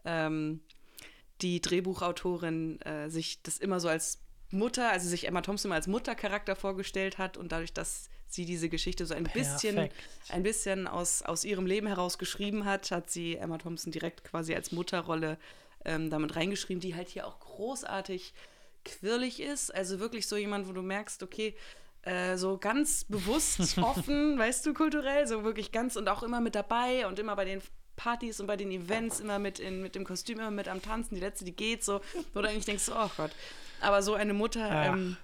ähm, 0.05 0.61
die 1.41 1.61
Drehbuchautorin 1.61 2.81
äh, 2.81 3.09
sich 3.09 3.41
das 3.43 3.57
immer 3.57 3.79
so 3.79 3.87
als 3.87 4.19
Mutter, 4.51 4.89
also 4.89 5.07
sich 5.07 5.27
Emma 5.27 5.41
Thompson 5.41 5.69
immer 5.69 5.75
als 5.75 5.87
Muttercharakter 5.87 6.55
vorgestellt 6.55 7.17
hat 7.17 7.37
und 7.37 7.51
dadurch, 7.51 7.73
dass 7.73 8.09
sie 8.27 8.45
diese 8.45 8.69
Geschichte 8.69 9.05
so 9.05 9.13
ein 9.13 9.23
bisschen 9.25 9.75
Perfekt. 9.75 9.95
ein 10.29 10.43
bisschen 10.43 10.87
aus, 10.87 11.21
aus 11.21 11.43
ihrem 11.43 11.65
Leben 11.65 11.87
heraus 11.87 12.17
geschrieben 12.17 12.65
hat, 12.65 12.91
hat 12.91 13.09
sie 13.09 13.35
Emma 13.35 13.57
Thompson 13.57 13.91
direkt 13.91 14.23
quasi 14.23 14.53
als 14.53 14.71
Mutterrolle 14.71 15.37
ähm, 15.85 16.09
damit 16.09 16.35
reingeschrieben, 16.35 16.79
die 16.79 16.95
halt 16.95 17.09
hier 17.09 17.25
auch 17.27 17.39
großartig 17.39 18.33
quirlig 18.85 19.39
ist. 19.39 19.73
Also 19.73 19.99
wirklich 19.99 20.27
so 20.27 20.37
jemand, 20.37 20.67
wo 20.67 20.73
du 20.73 20.81
merkst, 20.81 21.23
okay, 21.23 21.55
äh, 22.03 22.37
so 22.37 22.57
ganz 22.57 23.03
bewusst 23.03 23.77
offen, 23.81 24.37
weißt 24.37 24.65
du, 24.65 24.73
kulturell, 24.73 25.27
so 25.27 25.43
wirklich 25.43 25.71
ganz 25.71 25.95
und 25.95 26.07
auch 26.07 26.23
immer 26.23 26.39
mit 26.39 26.55
dabei 26.55 27.07
und 27.07 27.19
immer 27.19 27.35
bei 27.35 27.45
den 27.45 27.61
Partys 27.95 28.39
und 28.39 28.47
bei 28.47 28.55
den 28.55 28.71
Events 28.71 29.19
immer 29.19 29.39
mit, 29.39 29.59
in, 29.59 29.81
mit 29.81 29.95
dem 29.95 30.05
Kostüm, 30.05 30.39
immer 30.39 30.51
mit 30.51 30.69
am 30.69 30.81
Tanzen, 30.81 31.15
die 31.15 31.21
letzte, 31.21 31.43
die 31.43 31.55
geht 31.55 31.83
so, 31.83 31.99
wo 32.33 32.41
du 32.41 32.47
eigentlich 32.47 32.65
denkst, 32.65 32.89
oh 32.89 33.09
Gott. 33.17 33.31
Aber 33.81 34.01
so 34.03 34.13
eine 34.13 34.33
Mutter 34.33 34.69
Ach, 34.71 34.95
ähm, 34.95 35.17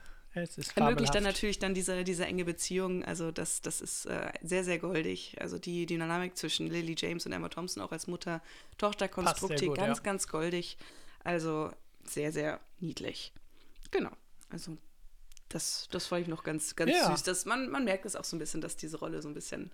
ermöglicht 0.75 1.15
dann 1.15 1.23
natürlich 1.23 1.59
dann 1.59 1.73
diese, 1.73 2.03
diese 2.03 2.25
enge 2.25 2.45
Beziehung. 2.45 3.03
Also 3.05 3.31
das, 3.31 3.61
das 3.61 3.81
ist 3.81 4.05
äh, 4.05 4.31
sehr, 4.41 4.63
sehr 4.63 4.79
goldig. 4.79 5.37
Also 5.39 5.57
die 5.57 5.85
Dynamik 5.85 6.37
zwischen 6.37 6.67
Lily 6.67 6.95
James 6.97 7.25
und 7.25 7.31
Emma 7.31 7.49
Thompson 7.49 7.81
auch 7.81 7.91
als 7.91 8.07
Mutter-Tochter-Konstrukt 8.07 9.39
Passt 9.39 9.47
sehr 9.47 9.57
hier 9.59 9.67
gut, 9.69 9.77
ganz, 9.77 9.97
ja. 9.99 10.03
ganz 10.03 10.27
goldig. 10.27 10.77
Also 11.23 11.71
sehr, 12.03 12.31
sehr 12.31 12.59
niedlich. 12.79 13.33
Genau. 13.91 14.11
Also 14.49 14.77
das, 15.49 15.87
das 15.91 16.07
fand 16.07 16.23
ich 16.23 16.27
noch 16.27 16.43
ganz, 16.43 16.75
ganz 16.75 16.91
Ja. 16.91 17.11
süß. 17.11 17.23
Das, 17.23 17.45
man, 17.45 17.69
man 17.69 17.85
merkt 17.85 18.05
es 18.05 18.15
auch 18.15 18.23
so 18.25 18.35
ein 18.35 18.39
bisschen, 18.39 18.61
dass 18.61 18.75
diese 18.75 18.99
Rolle 18.99 19.21
so 19.21 19.29
ein 19.29 19.33
bisschen 19.33 19.71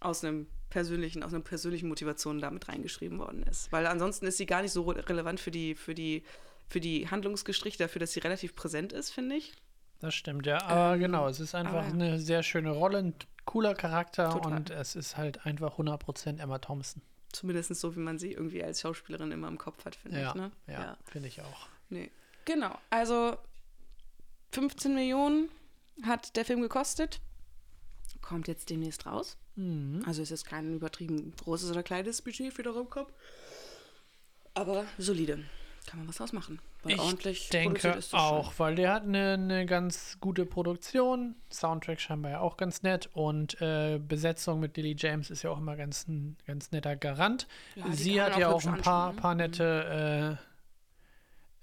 aus 0.00 0.22
einem 0.22 0.46
persönlichen, 0.70 1.22
aus 1.22 1.32
einer 1.32 1.42
persönlichen 1.42 1.88
Motivation 1.88 2.40
damit 2.40 2.68
reingeschrieben 2.68 3.18
worden 3.18 3.42
ist. 3.44 3.72
Weil 3.72 3.86
ansonsten 3.86 4.26
ist 4.26 4.36
sie 4.36 4.46
gar 4.46 4.62
nicht 4.62 4.72
so 4.72 4.82
re- 4.82 5.08
relevant 5.08 5.40
für 5.40 5.50
die, 5.50 5.74
für 5.74 5.94
die, 5.94 6.22
für 6.68 6.80
die 6.80 7.08
Handlungsgeschichte, 7.10 7.82
dafür, 7.84 8.00
dass 8.00 8.12
sie 8.12 8.20
relativ 8.20 8.54
präsent 8.54 8.92
ist, 8.92 9.10
finde 9.10 9.36
ich. 9.36 9.52
Das 10.00 10.14
stimmt, 10.14 10.46
ja. 10.46 10.62
Aber 10.62 10.94
Ähm, 10.94 11.00
genau, 11.00 11.28
es 11.28 11.40
ist 11.40 11.54
einfach 11.54 11.78
aber- 11.78 11.86
eine 11.86 12.18
sehr 12.20 12.42
schöne 12.42 12.70
Rolle, 12.70 12.98
ein 12.98 13.14
cooler 13.44 13.74
Charakter 13.74 14.30
Total. 14.30 14.52
und 14.52 14.70
es 14.70 14.94
ist 14.94 15.16
halt 15.16 15.44
einfach 15.46 15.78
100% 15.78 16.40
Emma 16.40 16.58
Thompson. 16.58 17.02
Zumindest 17.32 17.74
so, 17.74 17.94
wie 17.96 18.00
man 18.00 18.18
sie 18.18 18.32
irgendwie 18.32 18.62
als 18.62 18.80
Schauspielerin 18.80 19.32
immer 19.32 19.48
im 19.48 19.58
Kopf 19.58 19.84
hat, 19.84 19.96
finde 19.96 20.20
Ja, 20.20 20.28
ich. 20.30 20.34
Ne? 20.34 20.50
ja, 20.66 20.96
finde 21.06 21.28
ich 21.28 21.40
auch. 21.42 21.66
Nee. 21.90 22.10
Genau. 22.44 22.78
Also 22.90 23.36
15 24.52 24.94
Millionen 24.94 25.48
hat 26.02 26.36
der 26.36 26.44
Film 26.44 26.60
gekostet. 26.62 27.20
Kommt 28.22 28.48
jetzt 28.48 28.70
demnächst 28.70 29.04
raus. 29.06 29.36
Mhm. 29.56 30.02
Also 30.06 30.22
es 30.22 30.30
ist 30.30 30.44
kein 30.44 30.76
übertrieben 30.76 31.32
großes 31.42 31.70
oder 31.70 31.82
kleines 31.82 32.22
Budget 32.22 32.52
für 32.52 32.62
den 32.62 32.72
Raumkopf. 32.72 33.12
Aber 34.54 34.84
solide. 34.96 35.44
Kann 35.88 36.00
man 36.00 36.08
was 36.08 36.16
draus 36.16 36.32
machen. 36.32 36.58
Weil 36.82 36.92
Ich 36.92 37.00
ordentlich 37.00 37.48
denke 37.48 37.88
ist 37.88 38.14
auch, 38.14 38.52
weil 38.58 38.74
der 38.74 38.92
hat 38.92 39.02
eine, 39.04 39.32
eine 39.34 39.66
ganz 39.66 40.18
gute 40.20 40.44
Produktion, 40.46 41.34
Soundtrack 41.50 42.00
scheinbar 42.00 42.30
ja 42.32 42.40
auch 42.40 42.56
ganz 42.56 42.82
nett 42.82 43.08
und 43.12 43.60
äh, 43.60 43.98
Besetzung 43.98 44.60
mit 44.60 44.76
Lily 44.76 44.94
James 44.98 45.30
ist 45.30 45.42
ja 45.42 45.50
auch 45.50 45.58
immer 45.58 45.76
ganz 45.76 46.06
ein 46.08 46.36
ganz 46.46 46.70
netter 46.70 46.94
Garant. 46.96 47.46
Ja, 47.74 47.90
Sie 47.92 48.20
hat 48.22 48.36
ja 48.38 48.48
auch 48.48 48.64
auch 48.64 48.72
ein 48.72 48.80
paar, 48.80 49.12
ne? 49.12 49.20
paar 49.20 49.34
nette 49.34 50.38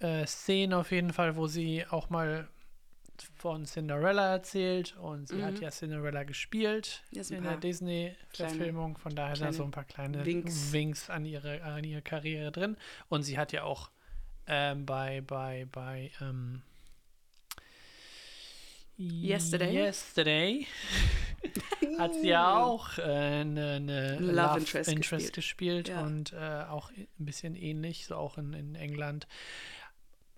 äh, 0.02 0.22
äh, 0.22 0.26
Szenen 0.26 0.74
auf 0.74 0.92
jeden 0.92 1.14
Fall, 1.14 1.36
wo 1.36 1.48
sie 1.48 1.86
auch 1.90 2.10
mal 2.10 2.48
von 3.34 3.64
Cinderella 3.66 4.34
erzählt 4.34 4.98
und 4.98 5.30
sie 5.30 5.42
hat 5.42 5.54
Mhm. 5.56 5.62
ja 5.62 5.72
Cinderella 5.72 6.24
gespielt 6.24 7.02
in 7.12 7.44
der 7.44 7.56
Disney-Verfilmung. 7.56 8.98
Von 8.98 9.16
daher 9.16 9.38
sind 9.38 9.54
so 9.54 9.64
ein 9.64 9.72
paar 9.72 9.86
kleine 9.86 10.26
Winks. 10.26 10.74
Winks, 10.74 11.10
an, 11.10 11.26
ihre, 11.26 11.62
an 11.64 11.84
ihre 11.86 12.02
Karriere 12.02 12.52
drin. 12.52 12.76
Und 13.08 13.24
sie 13.24 13.38
hat 13.38 13.54
ja 13.54 13.64
auch 13.64 13.90
ähm, 14.48 14.86
bei, 14.86 15.22
bei, 15.22 15.68
bei 15.72 16.12
ähm, 16.22 16.62
Yesterday? 18.98 19.74
Yesterday 19.74 20.68
hat 22.00 22.14
sie 22.16 22.30
ja 22.30 22.64
auch 22.64 22.98
äh, 22.98 23.02
eine, 23.02 23.74
eine 23.74 24.18
Love 24.20 24.60
Interest 24.60 24.96
gespielt, 24.96 25.34
gespielt. 25.34 25.88
Ja. 25.90 26.02
und 26.02 26.34
äh, 26.34 26.64
auch 26.70 26.92
ein 26.92 27.08
bisschen 27.18 27.56
ähnlich, 27.56 28.06
so 28.06 28.16
auch 28.16 28.38
in, 28.38 28.54
in 28.54 28.76
England. 28.76 29.28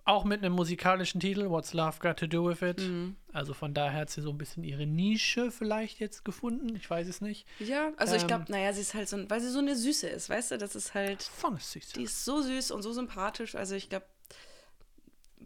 Auch 0.08 0.24
mit 0.24 0.42
einem 0.42 0.54
musikalischen 0.54 1.20
Titel, 1.20 1.50
What's 1.50 1.74
Love 1.74 1.98
Got 2.00 2.18
to 2.20 2.26
Do 2.26 2.48
with 2.48 2.62
It? 2.62 2.80
Mhm. 2.80 3.16
Also 3.34 3.52
von 3.52 3.74
daher 3.74 4.00
hat 4.00 4.08
sie 4.08 4.22
so 4.22 4.30
ein 4.30 4.38
bisschen 4.38 4.64
ihre 4.64 4.86
Nische 4.86 5.50
vielleicht 5.50 6.00
jetzt 6.00 6.24
gefunden. 6.24 6.74
Ich 6.76 6.88
weiß 6.88 7.06
es 7.08 7.20
nicht. 7.20 7.46
Ja, 7.58 7.90
also 7.98 8.14
ich 8.16 8.22
Ähm. 8.22 8.28
glaube, 8.28 8.44
naja, 8.48 8.72
sie 8.72 8.80
ist 8.80 8.94
halt 8.94 9.06
so, 9.06 9.28
weil 9.28 9.40
sie 9.42 9.50
so 9.50 9.58
eine 9.58 9.76
Süße 9.76 10.08
ist, 10.08 10.30
weißt 10.30 10.52
du, 10.52 10.56
das 10.58 10.74
ist 10.74 10.94
halt, 10.94 11.30
Schon 11.38 11.56
ist 11.58 11.72
süß. 11.72 11.88
die 11.92 12.04
ist 12.04 12.24
so 12.24 12.40
süß 12.40 12.70
und 12.70 12.80
so 12.80 12.92
sympathisch. 12.94 13.54
Also 13.54 13.74
ich 13.74 13.90
glaube, 13.90 14.06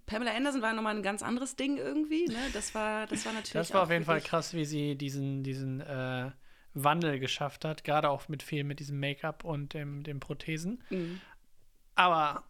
Pamela 0.07 0.33
Anderson 0.33 0.63
war 0.63 0.73
nochmal 0.75 0.95
ein 0.97 1.03
ganz 1.03 1.23
anderes 1.25 1.57
Ding 1.57 1.77
irgendwie, 1.77 2.27
ne? 2.27 2.39
Das 2.53 2.73
war, 2.75 3.09
das 3.09 3.27
war 3.27 3.33
natürlich. 3.33 3.53
Das 3.55 3.75
war 3.75 3.83
auf 3.83 3.91
jeden 3.91 4.05
Fall 4.05 4.21
krass, 4.21 4.55
wie 4.55 4.65
sie 4.65 4.95
diesen, 4.95 5.43
diesen 5.43 5.81
äh, 5.81 6.31
Wandel 6.75 7.19
geschafft 7.19 7.65
hat. 7.65 7.83
Gerade 7.83 8.11
auch 8.11 8.29
mit 8.29 8.45
viel 8.45 8.63
mit 8.63 8.79
diesem 8.79 9.01
Make-up 9.01 9.43
und 9.45 9.75
dem, 9.75 10.05
dem 10.05 10.21
Prothesen. 10.21 10.83
Mhm. 10.91 11.21
Aber 11.95 12.45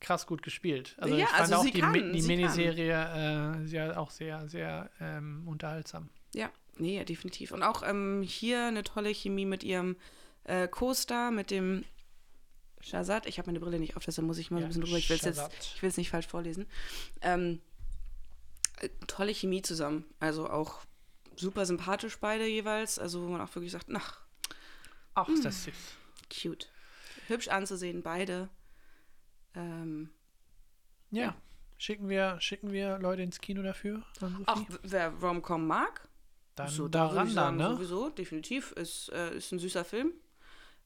krass 0.00 0.26
gut 0.26 0.42
gespielt. 0.42 0.96
Also 0.98 1.14
Ja, 1.14 1.24
ich 1.24 1.28
fand 1.30 1.40
also 1.42 1.56
auch 1.56 1.64
die, 1.64 1.78
kann, 1.80 1.92
die. 1.92 2.22
Miniserie 2.22 2.92
äh, 2.92 3.64
ja 3.66 3.96
auch 3.96 4.10
sehr, 4.10 4.48
sehr 4.48 4.90
ähm, 5.00 5.46
unterhaltsam. 5.46 6.08
Ja, 6.34 6.50
nee, 6.76 6.96
ja, 6.96 7.04
definitiv. 7.04 7.52
Und 7.52 7.62
auch 7.62 7.82
ähm, 7.82 8.22
hier 8.22 8.66
eine 8.66 8.82
tolle 8.82 9.10
Chemie 9.14 9.44
mit 9.44 9.62
ihrem 9.62 9.96
äh, 10.44 10.66
Co-Star, 10.68 11.30
mit 11.30 11.50
dem 11.50 11.84
Shazad. 12.80 13.26
Ich 13.26 13.38
habe 13.38 13.48
meine 13.48 13.60
Brille 13.60 13.78
nicht 13.78 13.96
auf, 13.96 14.04
deshalb 14.04 14.26
muss 14.26 14.38
ich 14.38 14.50
mal 14.50 14.60
Ja, 14.60 14.64
ein 14.66 14.68
bisschen 14.68 14.82
drüber. 14.84 14.96
Ich 14.96 15.10
will 15.10 15.16
es 15.18 15.24
jetzt, 15.24 15.50
ich 15.76 15.82
will 15.82 15.90
es 15.90 15.96
nicht 15.98 16.08
falsch 16.10 16.26
vorlesen. 16.26 16.66
Ähm, 17.20 17.60
äh, 18.80 18.88
tolle 19.06 19.34
Chemie 19.34 19.60
zusammen. 19.62 20.04
Also 20.18 20.48
auch 20.48 20.80
super 21.36 21.66
sympathisch 21.66 22.18
beide 22.18 22.46
jeweils. 22.46 22.98
Also 22.98 23.22
wo 23.22 23.28
man 23.28 23.40
auch 23.42 23.54
wirklich 23.54 23.72
sagt, 23.72 23.86
ach, 23.94 24.20
Ach, 25.14 25.26
Hm. 25.26 25.34
ist 25.34 25.44
das 25.44 25.64
süß. 25.64 25.74
cute. 26.42 26.68
Hübsch 27.26 27.48
anzusehen, 27.48 28.02
beide. 28.02 28.48
Ähm, 29.54 30.10
Ja. 31.10 31.34
Schicken 31.78 32.08
wir, 32.10 32.38
schicken 32.40 32.72
wir 32.72 32.98
Leute 32.98 33.22
ins 33.22 33.40
Kino 33.40 33.62
dafür? 33.62 34.02
Sophie? 34.18 34.66
wer 34.82 35.14
Rom-Com 35.14 35.66
mag, 35.66 36.08
dann 36.54 36.68
so, 36.68 36.88
da 36.88 37.06
daran 37.06 37.16
dann, 37.26 37.34
sagen, 37.34 37.56
ne? 37.56 37.70
sowieso, 37.70 38.10
definitiv. 38.10 38.72
Ist, 38.72 39.10
äh, 39.12 39.34
ist 39.36 39.50
ein 39.52 39.58
süßer 39.58 39.84
Film. 39.84 40.12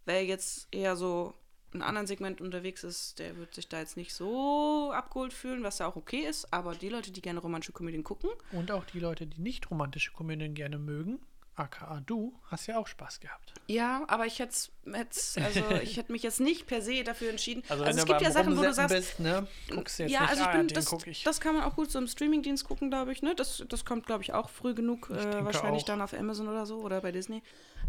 Wer 0.04 0.24
jetzt 0.24 0.68
eher 0.70 0.94
so 0.94 1.34
in 1.72 1.80
einem 1.82 1.88
anderen 1.88 2.06
Segment 2.06 2.40
unterwegs 2.40 2.84
ist, 2.84 3.18
der 3.18 3.36
wird 3.36 3.54
sich 3.54 3.68
da 3.68 3.80
jetzt 3.80 3.96
nicht 3.96 4.14
so 4.14 4.92
abgeholt 4.94 5.32
fühlen, 5.32 5.64
was 5.64 5.78
ja 5.80 5.88
auch 5.88 5.96
okay 5.96 6.20
ist. 6.20 6.52
Aber 6.52 6.76
die 6.76 6.88
Leute, 6.88 7.10
die 7.10 7.20
gerne 7.20 7.40
romantische 7.40 7.72
Komödien 7.72 8.04
gucken, 8.04 8.30
Und 8.52 8.70
auch 8.70 8.84
die 8.84 9.00
Leute, 9.00 9.26
die 9.26 9.40
nicht 9.40 9.68
romantische 9.72 10.12
Komödien 10.12 10.54
gerne 10.54 10.78
mögen, 10.78 11.18
aka 11.56 12.02
du, 12.04 12.34
hast 12.50 12.66
ja 12.66 12.78
auch 12.78 12.86
Spaß 12.86 13.20
gehabt. 13.20 13.54
ja, 13.66 14.02
aber 14.08 14.26
ich 14.26 14.38
hätte 14.38 14.54
also 14.86 15.70
ich 15.82 15.96
hätte 15.96 16.12
mich 16.12 16.22
jetzt 16.22 16.40
nicht 16.40 16.66
per 16.66 16.82
se 16.82 17.04
dafür 17.04 17.30
entschieden. 17.30 17.62
Also, 17.68 17.84
es 17.84 17.90
wenn 17.90 17.96
du 17.96 18.04
gibt 18.04 18.20
ja 18.22 18.30
Sachen, 18.30 18.56
wo 18.56 18.62
du 18.62 18.72
sagst, 18.72 18.94
bist, 18.94 19.20
ne, 19.20 19.46
guckst 19.70 19.98
jetzt 19.98 20.10
ja, 20.10 20.22
nicht, 20.22 20.30
also 20.30 20.42
ich 20.42 20.48
ah, 20.48 20.56
bin, 20.56 20.68
das, 20.68 20.92
ich. 21.06 21.22
das 21.22 21.40
kann 21.40 21.54
man 21.54 21.64
auch 21.64 21.76
gut 21.76 21.90
so 21.90 21.98
im 21.98 22.06
Streamingdienst 22.06 22.64
gucken, 22.64 22.90
glaube 22.90 23.12
ich. 23.12 23.22
Ne? 23.22 23.34
Das, 23.34 23.64
das 23.68 23.84
kommt, 23.84 24.06
glaube 24.06 24.22
ich, 24.22 24.32
auch 24.32 24.50
früh 24.50 24.74
genug, 24.74 25.10
äh, 25.10 25.44
wahrscheinlich 25.44 25.82
auch. 25.82 25.86
dann 25.86 26.02
auf 26.02 26.12
Amazon 26.12 26.48
oder 26.48 26.66
so 26.66 26.80
oder 26.80 27.00
bei 27.00 27.12
Disney. 27.12 27.42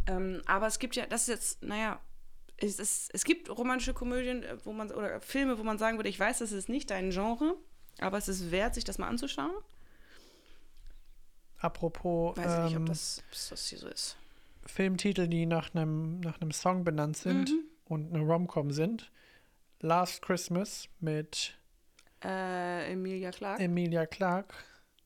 Ähm, 0.07 0.41
aber 0.45 0.67
es 0.67 0.79
gibt 0.79 0.95
ja, 0.95 1.05
das 1.05 1.23
ist 1.23 1.27
jetzt, 1.27 1.63
naja, 1.63 1.99
es, 2.57 2.79
es, 2.79 3.09
es 3.11 3.23
gibt 3.23 3.49
romantische 3.49 3.93
Komödien, 3.93 4.43
äh, 4.43 4.57
wo 4.63 4.73
man, 4.73 4.91
oder 4.91 5.19
Filme, 5.21 5.57
wo 5.57 5.63
man 5.63 5.77
sagen 5.77 5.97
würde, 5.97 6.09
ich 6.09 6.19
weiß, 6.19 6.39
das 6.39 6.51
ist 6.51 6.69
nicht 6.69 6.89
dein 6.89 7.09
Genre, 7.09 7.55
aber 7.99 8.17
es 8.17 8.27
ist 8.27 8.51
wert, 8.51 8.75
sich 8.75 8.83
das 8.83 8.97
mal 8.97 9.07
anzuschauen. 9.07 9.51
Apropos 11.59 12.35
Weiß 12.37 12.53
ich 12.53 12.63
nicht, 12.65 12.75
ob 12.75 12.81
ähm, 12.81 12.85
das, 12.87 13.23
ob 13.27 13.49
das 13.49 13.67
hier 13.69 13.79
so 13.79 13.87
ist. 13.87 14.17
Filmtitel, 14.65 15.27
die 15.27 15.45
nach 15.45 15.73
einem 15.73 16.19
nach 16.21 16.39
einem 16.41 16.51
Song 16.51 16.83
benannt 16.83 17.17
sind 17.17 17.49
Mhm. 17.51 17.63
und 17.85 18.13
eine 18.13 18.23
Romcom 18.23 18.71
sind. 18.71 19.11
Last 19.81 20.21
Christmas 20.21 20.89
mit 20.99 21.55
Äh, 22.23 22.91
Emilia 22.91 23.31
Clarke. 23.31 23.61
Emilia 23.63 24.05
Clarke 24.05 24.55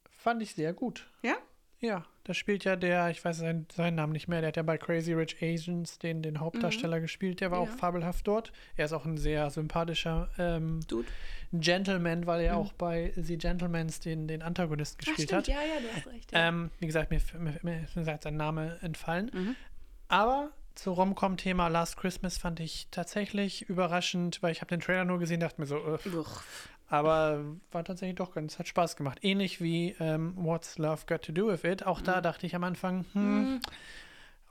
fand 0.10 0.42
ich 0.42 0.56
sehr 0.56 0.74
gut. 0.74 1.10
Ja? 1.22 1.36
Ja, 1.82 2.06
da 2.30 2.36
spielt 2.36 2.64
ja 2.64 2.76
der, 2.76 3.10
ich 3.10 3.26
weiß 3.26 3.40
seinen, 3.40 3.66
seinen 3.76 3.96
Namen 3.96 4.14
nicht 4.14 4.28
mehr, 4.28 4.42
der 4.42 4.50
hat 4.50 4.58
ja 4.58 4.62
bei 4.62 4.78
Crazy 4.78 5.14
Rich 5.14 5.38
Asians 5.42 5.98
den, 5.98 6.22
den 6.22 6.40
Hauptdarsteller 6.40 7.00
gespielt, 7.00 7.42
der 7.42 7.50
war 7.50 7.62
Mhm. 7.62 7.66
Ja. 7.66 7.74
auch 7.74 7.78
fabelhaft 7.80 8.28
dort. 8.28 8.52
Er 8.78 8.86
ist 8.86 8.94
auch 8.94 9.06
ein 9.06 9.18
sehr 9.18 9.50
sympathischer 9.50 10.30
ähm, 10.38 10.82
Dude. 10.88 11.08
Gentleman, 11.54 12.28
weil 12.28 12.42
er 12.42 12.58
auch 12.58 12.72
bei 12.74 13.12
The 13.16 13.36
Gentlemans 13.38 14.00
den, 14.00 14.28
den 14.28 14.44
Antagonisten 14.44 15.00
Mhm. 15.04 15.12
Ach, 15.12 15.18
gespielt 15.18 15.30
stimmt, 15.44 15.58
hat. 15.58 15.66
ja, 15.68 15.74
ja, 15.76 15.82
du 15.82 15.88
hast 15.98 16.08
recht. 16.08 16.32
Ja. 16.32 16.48
Ähm, 16.50 16.70
wie 16.80 16.86
gesagt, 16.86 17.10
mir, 17.10 17.20
mir, 17.40 17.60
mir 17.64 17.82
ist 17.96 18.24
sein 18.24 18.38
Name 18.38 18.78
entfallen. 18.82 19.32
Mhm. 19.34 19.56
Aber 20.08 20.52
zu 20.76 20.92
Rom-Com-Thema 20.94 21.68
Last 21.68 21.98
Christmas 21.98 22.38
fand 22.38 22.60
ich 22.60 22.88
tatsächlich 22.92 23.68
überraschend, 23.70 24.42
weil 24.44 24.52
ich 24.52 24.62
habe 24.62 24.70
den 24.70 24.80
Trailer 24.80 25.04
nur 25.06 25.18
gesehen, 25.20 25.40
dachte 25.40 25.60
mir 25.60 25.68
so, 25.68 25.78
Uch. 25.78 26.44
Aber 26.90 27.44
war 27.72 27.84
tatsächlich 27.84 28.16
doch 28.18 28.34
ganz, 28.34 28.60
hat 28.60 28.68
Spaß 28.68 28.96
gemacht. 28.96 29.20
Ähnlich 29.22 29.62
wie 29.62 29.96
ähm, 30.00 30.34
What's 30.36 30.78
Love 30.78 31.02
Got 31.08 31.24
to 31.24 31.32
Do 31.32 31.48
with 31.48 31.64
It. 31.64 31.86
Auch 31.86 32.02
Mhm. 32.02 32.06
da 32.06 32.22
dachte 32.22 32.46
ich 32.46 32.56
am 32.56 32.64
Anfang, 32.64 33.06
hm, 33.14 33.60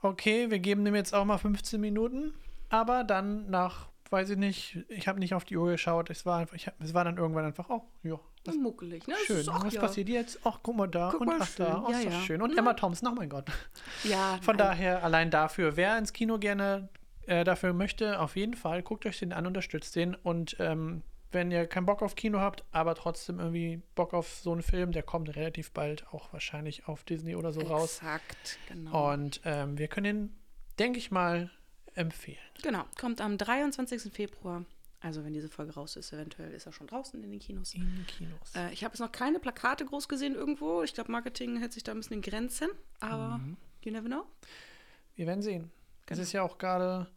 okay, 0.01 0.49
wir 0.49 0.59
geben 0.59 0.85
dem 0.85 0.95
jetzt 0.95 1.13
auch 1.13 1.25
mal 1.25 1.37
15 1.37 1.79
Minuten, 1.81 2.33
aber 2.69 3.03
dann 3.03 3.49
nach, 3.49 3.87
weiß 4.09 4.29
ich 4.31 4.37
nicht, 4.37 4.79
ich 4.87 5.07
habe 5.07 5.19
nicht 5.19 5.33
auf 5.33 5.43
die 5.45 5.57
Uhr 5.57 5.71
geschaut, 5.71 6.09
es 6.09 6.25
war 6.25 6.39
einfach, 6.39 6.55
ich 6.55 6.67
hab, 6.67 6.79
es 6.81 6.93
war 6.93 7.03
dann 7.03 7.17
irgendwann 7.17 7.45
einfach, 7.45 7.69
oh, 7.69 7.83
ja, 8.03 8.19
was 8.45 8.55
Muckelig, 8.55 9.05
ne? 9.05 9.13
Das 9.15 9.23
schön, 9.25 9.49
auch, 9.49 9.65
was 9.65 9.73
ja. 9.73 9.81
passiert 9.81 10.07
jetzt? 10.07 10.39
Ach, 10.45 10.59
guck 10.63 10.77
mal 10.77 10.87
da 10.87 11.09
Guck 11.11 11.21
und 11.21 11.27
mal 11.27 11.37
ach 11.41 11.49
da, 11.57 11.83
oh, 11.85 11.91
Ja, 11.91 11.99
ja. 11.99 12.11
schön. 12.21 12.41
Und 12.41 12.53
Ja. 12.53 12.59
Emma 12.59 12.73
Thompson, 12.73 13.09
oh 13.11 13.15
mein 13.15 13.29
Gott. 13.29 13.45
Ja, 14.05 14.39
Von 14.41 14.55
nein. 14.55 14.65
daher 14.69 15.03
allein 15.03 15.29
dafür, 15.29 15.75
wer 15.75 15.97
ins 15.97 16.13
Kino 16.13 16.39
gerne 16.39 16.87
äh, 17.27 17.43
dafür 17.43 17.73
möchte, 17.73 18.19
auf 18.19 18.37
jeden 18.37 18.53
Fall, 18.55 18.81
guckt 18.81 19.05
euch 19.05 19.19
den 19.19 19.33
an, 19.33 19.45
unterstützt 19.45 19.95
den 19.97 20.15
und 20.15 20.55
ähm, 20.59 21.03
wenn 21.31 21.51
ihr 21.51 21.67
keinen 21.67 21.85
Bock 21.85 22.01
auf 22.01 22.15
Kino 22.15 22.39
habt, 22.39 22.63
aber 22.71 22.95
trotzdem 22.95 23.39
irgendwie 23.39 23.81
Bock 23.95 24.13
auf 24.13 24.27
so 24.41 24.51
einen 24.51 24.63
Film, 24.63 24.91
der 24.91 25.03
kommt 25.03 25.35
relativ 25.35 25.71
bald 25.71 26.07
auch 26.13 26.31
wahrscheinlich 26.33 26.87
auf 26.87 27.03
Disney 27.03 27.35
oder 27.35 27.51
so 27.53 27.61
raus. 27.61 27.97
Exakt, 27.97 28.57
genau. 28.67 29.11
Und 29.13 29.41
ähm, 29.45 29.77
wir 29.77 29.87
können 29.87 30.05
ihn, 30.29 30.37
denke 30.79 30.97
ich 30.97 31.11
mal, 31.11 31.51
empfehlen. 31.95 32.37
Genau, 32.63 32.83
kommt 32.99 33.21
am 33.21 33.37
23. 33.37 34.11
Februar. 34.13 34.65
Also 35.01 35.23
wenn 35.23 35.31
diese 35.33 35.47
Folge 35.47 35.73
raus 35.75 35.95
ist, 35.95 36.11
eventuell 36.11 36.51
ist 36.51 36.65
er 36.65 36.73
schon 36.73 36.87
draußen 36.87 37.23
in 37.23 37.31
den 37.31 37.39
Kinos. 37.39 37.73
In 37.73 37.81
den 37.95 38.05
Kinos. 38.05 38.53
Äh, 38.55 38.73
ich 38.73 38.83
habe 38.83 38.93
jetzt 38.93 38.99
noch 38.99 39.11
keine 39.13 39.39
Plakate 39.39 39.85
groß 39.85 40.09
gesehen 40.09 40.35
irgendwo. 40.35 40.83
Ich 40.83 40.93
glaube, 40.93 41.09
Marketing 41.11 41.57
hält 41.57 41.71
sich 41.71 41.83
da 41.83 41.93
ein 41.93 41.99
bisschen 41.99 42.17
in 42.17 42.21
Grenzen. 42.21 42.69
Aber 42.99 43.37
Mhm. 43.37 43.55
you 43.81 43.91
never 43.93 44.07
know. 44.07 44.25
Wir 45.15 45.25
werden 45.27 45.41
sehen. 45.41 45.71
Es 46.01 46.05
Genau. 46.07 46.21
ist 46.21 46.31
ja 46.33 46.41
auch 46.43 46.57
gerade 46.57 47.07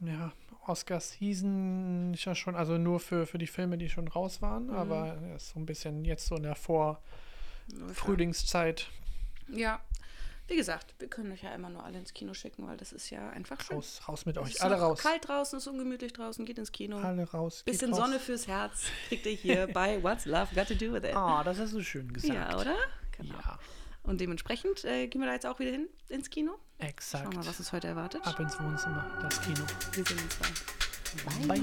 ja, 0.00 0.32
Oscar-Season 0.66 2.14
ist 2.14 2.24
ja 2.24 2.34
schon, 2.34 2.56
also 2.56 2.76
nur 2.78 2.98
für, 3.00 3.26
für 3.26 3.38
die 3.38 3.46
Filme, 3.46 3.78
die 3.78 3.88
schon 3.88 4.08
raus 4.08 4.42
waren, 4.42 4.66
Mhm. 4.66 4.74
aber 4.74 5.18
er 5.22 5.36
ist 5.36 5.50
so 5.50 5.58
ein 5.60 5.66
bisschen 5.66 6.04
jetzt 6.04 6.26
so 6.26 6.34
in 6.36 6.42
der 6.44 6.54
Vor-Frühlingszeit 6.56 8.88
Ja, 9.48 9.80
wie 10.46 10.56
gesagt, 10.56 10.94
wir 10.98 11.08
können 11.08 11.32
euch 11.32 11.42
ja 11.42 11.54
immer 11.54 11.70
nur 11.70 11.82
alle 11.84 11.98
ins 11.98 12.12
Kino 12.12 12.34
schicken, 12.34 12.66
weil 12.66 12.76
das 12.76 12.92
ist 12.92 13.08
ja 13.10 13.30
einfach 13.30 13.58
schön. 13.62 13.76
raus, 13.76 14.02
raus 14.06 14.26
mit 14.26 14.36
euch. 14.36 14.62
Alle 14.62 14.74
raus. 14.76 14.98
kalt 15.00 15.26
draußen, 15.26 15.56
ist 15.58 15.66
ungemütlich 15.66 16.12
draußen, 16.12 16.44
geht 16.44 16.58
ins 16.58 16.70
Kino. 16.70 16.98
Alle 16.98 17.24
raus. 17.30 17.62
geht 17.64 17.72
Bisschen 17.72 17.92
raus. 17.92 18.00
Sonne 18.00 18.20
fürs 18.20 18.46
Herz 18.46 18.84
kriegt 19.08 19.24
ihr 19.26 19.32
hier 19.32 19.66
bei 19.72 20.02
What's 20.02 20.26
Love 20.26 20.54
Got 20.54 20.68
to 20.68 20.74
Do 20.74 20.92
with 20.92 21.02
It. 21.04 21.14
Ah, 21.16 21.42
das 21.44 21.58
hast 21.58 21.72
du 21.72 21.82
schön 21.82 22.12
gesagt. 22.12 22.34
ja, 22.34 22.54
oder? 22.58 22.76
Genau. 23.16 23.34
Ja, 23.34 23.58
Und 24.04 24.20
dementsprechend 24.20 24.84
äh, 24.84 25.08
gehen 25.08 25.20
wir 25.20 25.26
da 25.26 25.32
jetzt 25.32 25.46
auch 25.46 25.58
wieder 25.58 25.72
hin 25.72 25.88
ins 26.08 26.30
Kino. 26.30 26.52
Schauen 26.78 26.88
exakt. 26.88 27.30
wir 27.30 27.38
mal, 27.38 27.46
was 27.46 27.58
uns 27.58 27.72
heute 27.72 27.88
erwartet. 27.88 28.24
Ab 28.26 28.38
ins 28.38 28.60
Wohnzimmer, 28.60 29.18
das 29.22 29.40
Kino. 29.40 29.64
Wir 29.92 30.04
sehen 30.04 30.18
uns 30.18 30.38
dann. 30.38 31.48
Bye. 31.48 31.60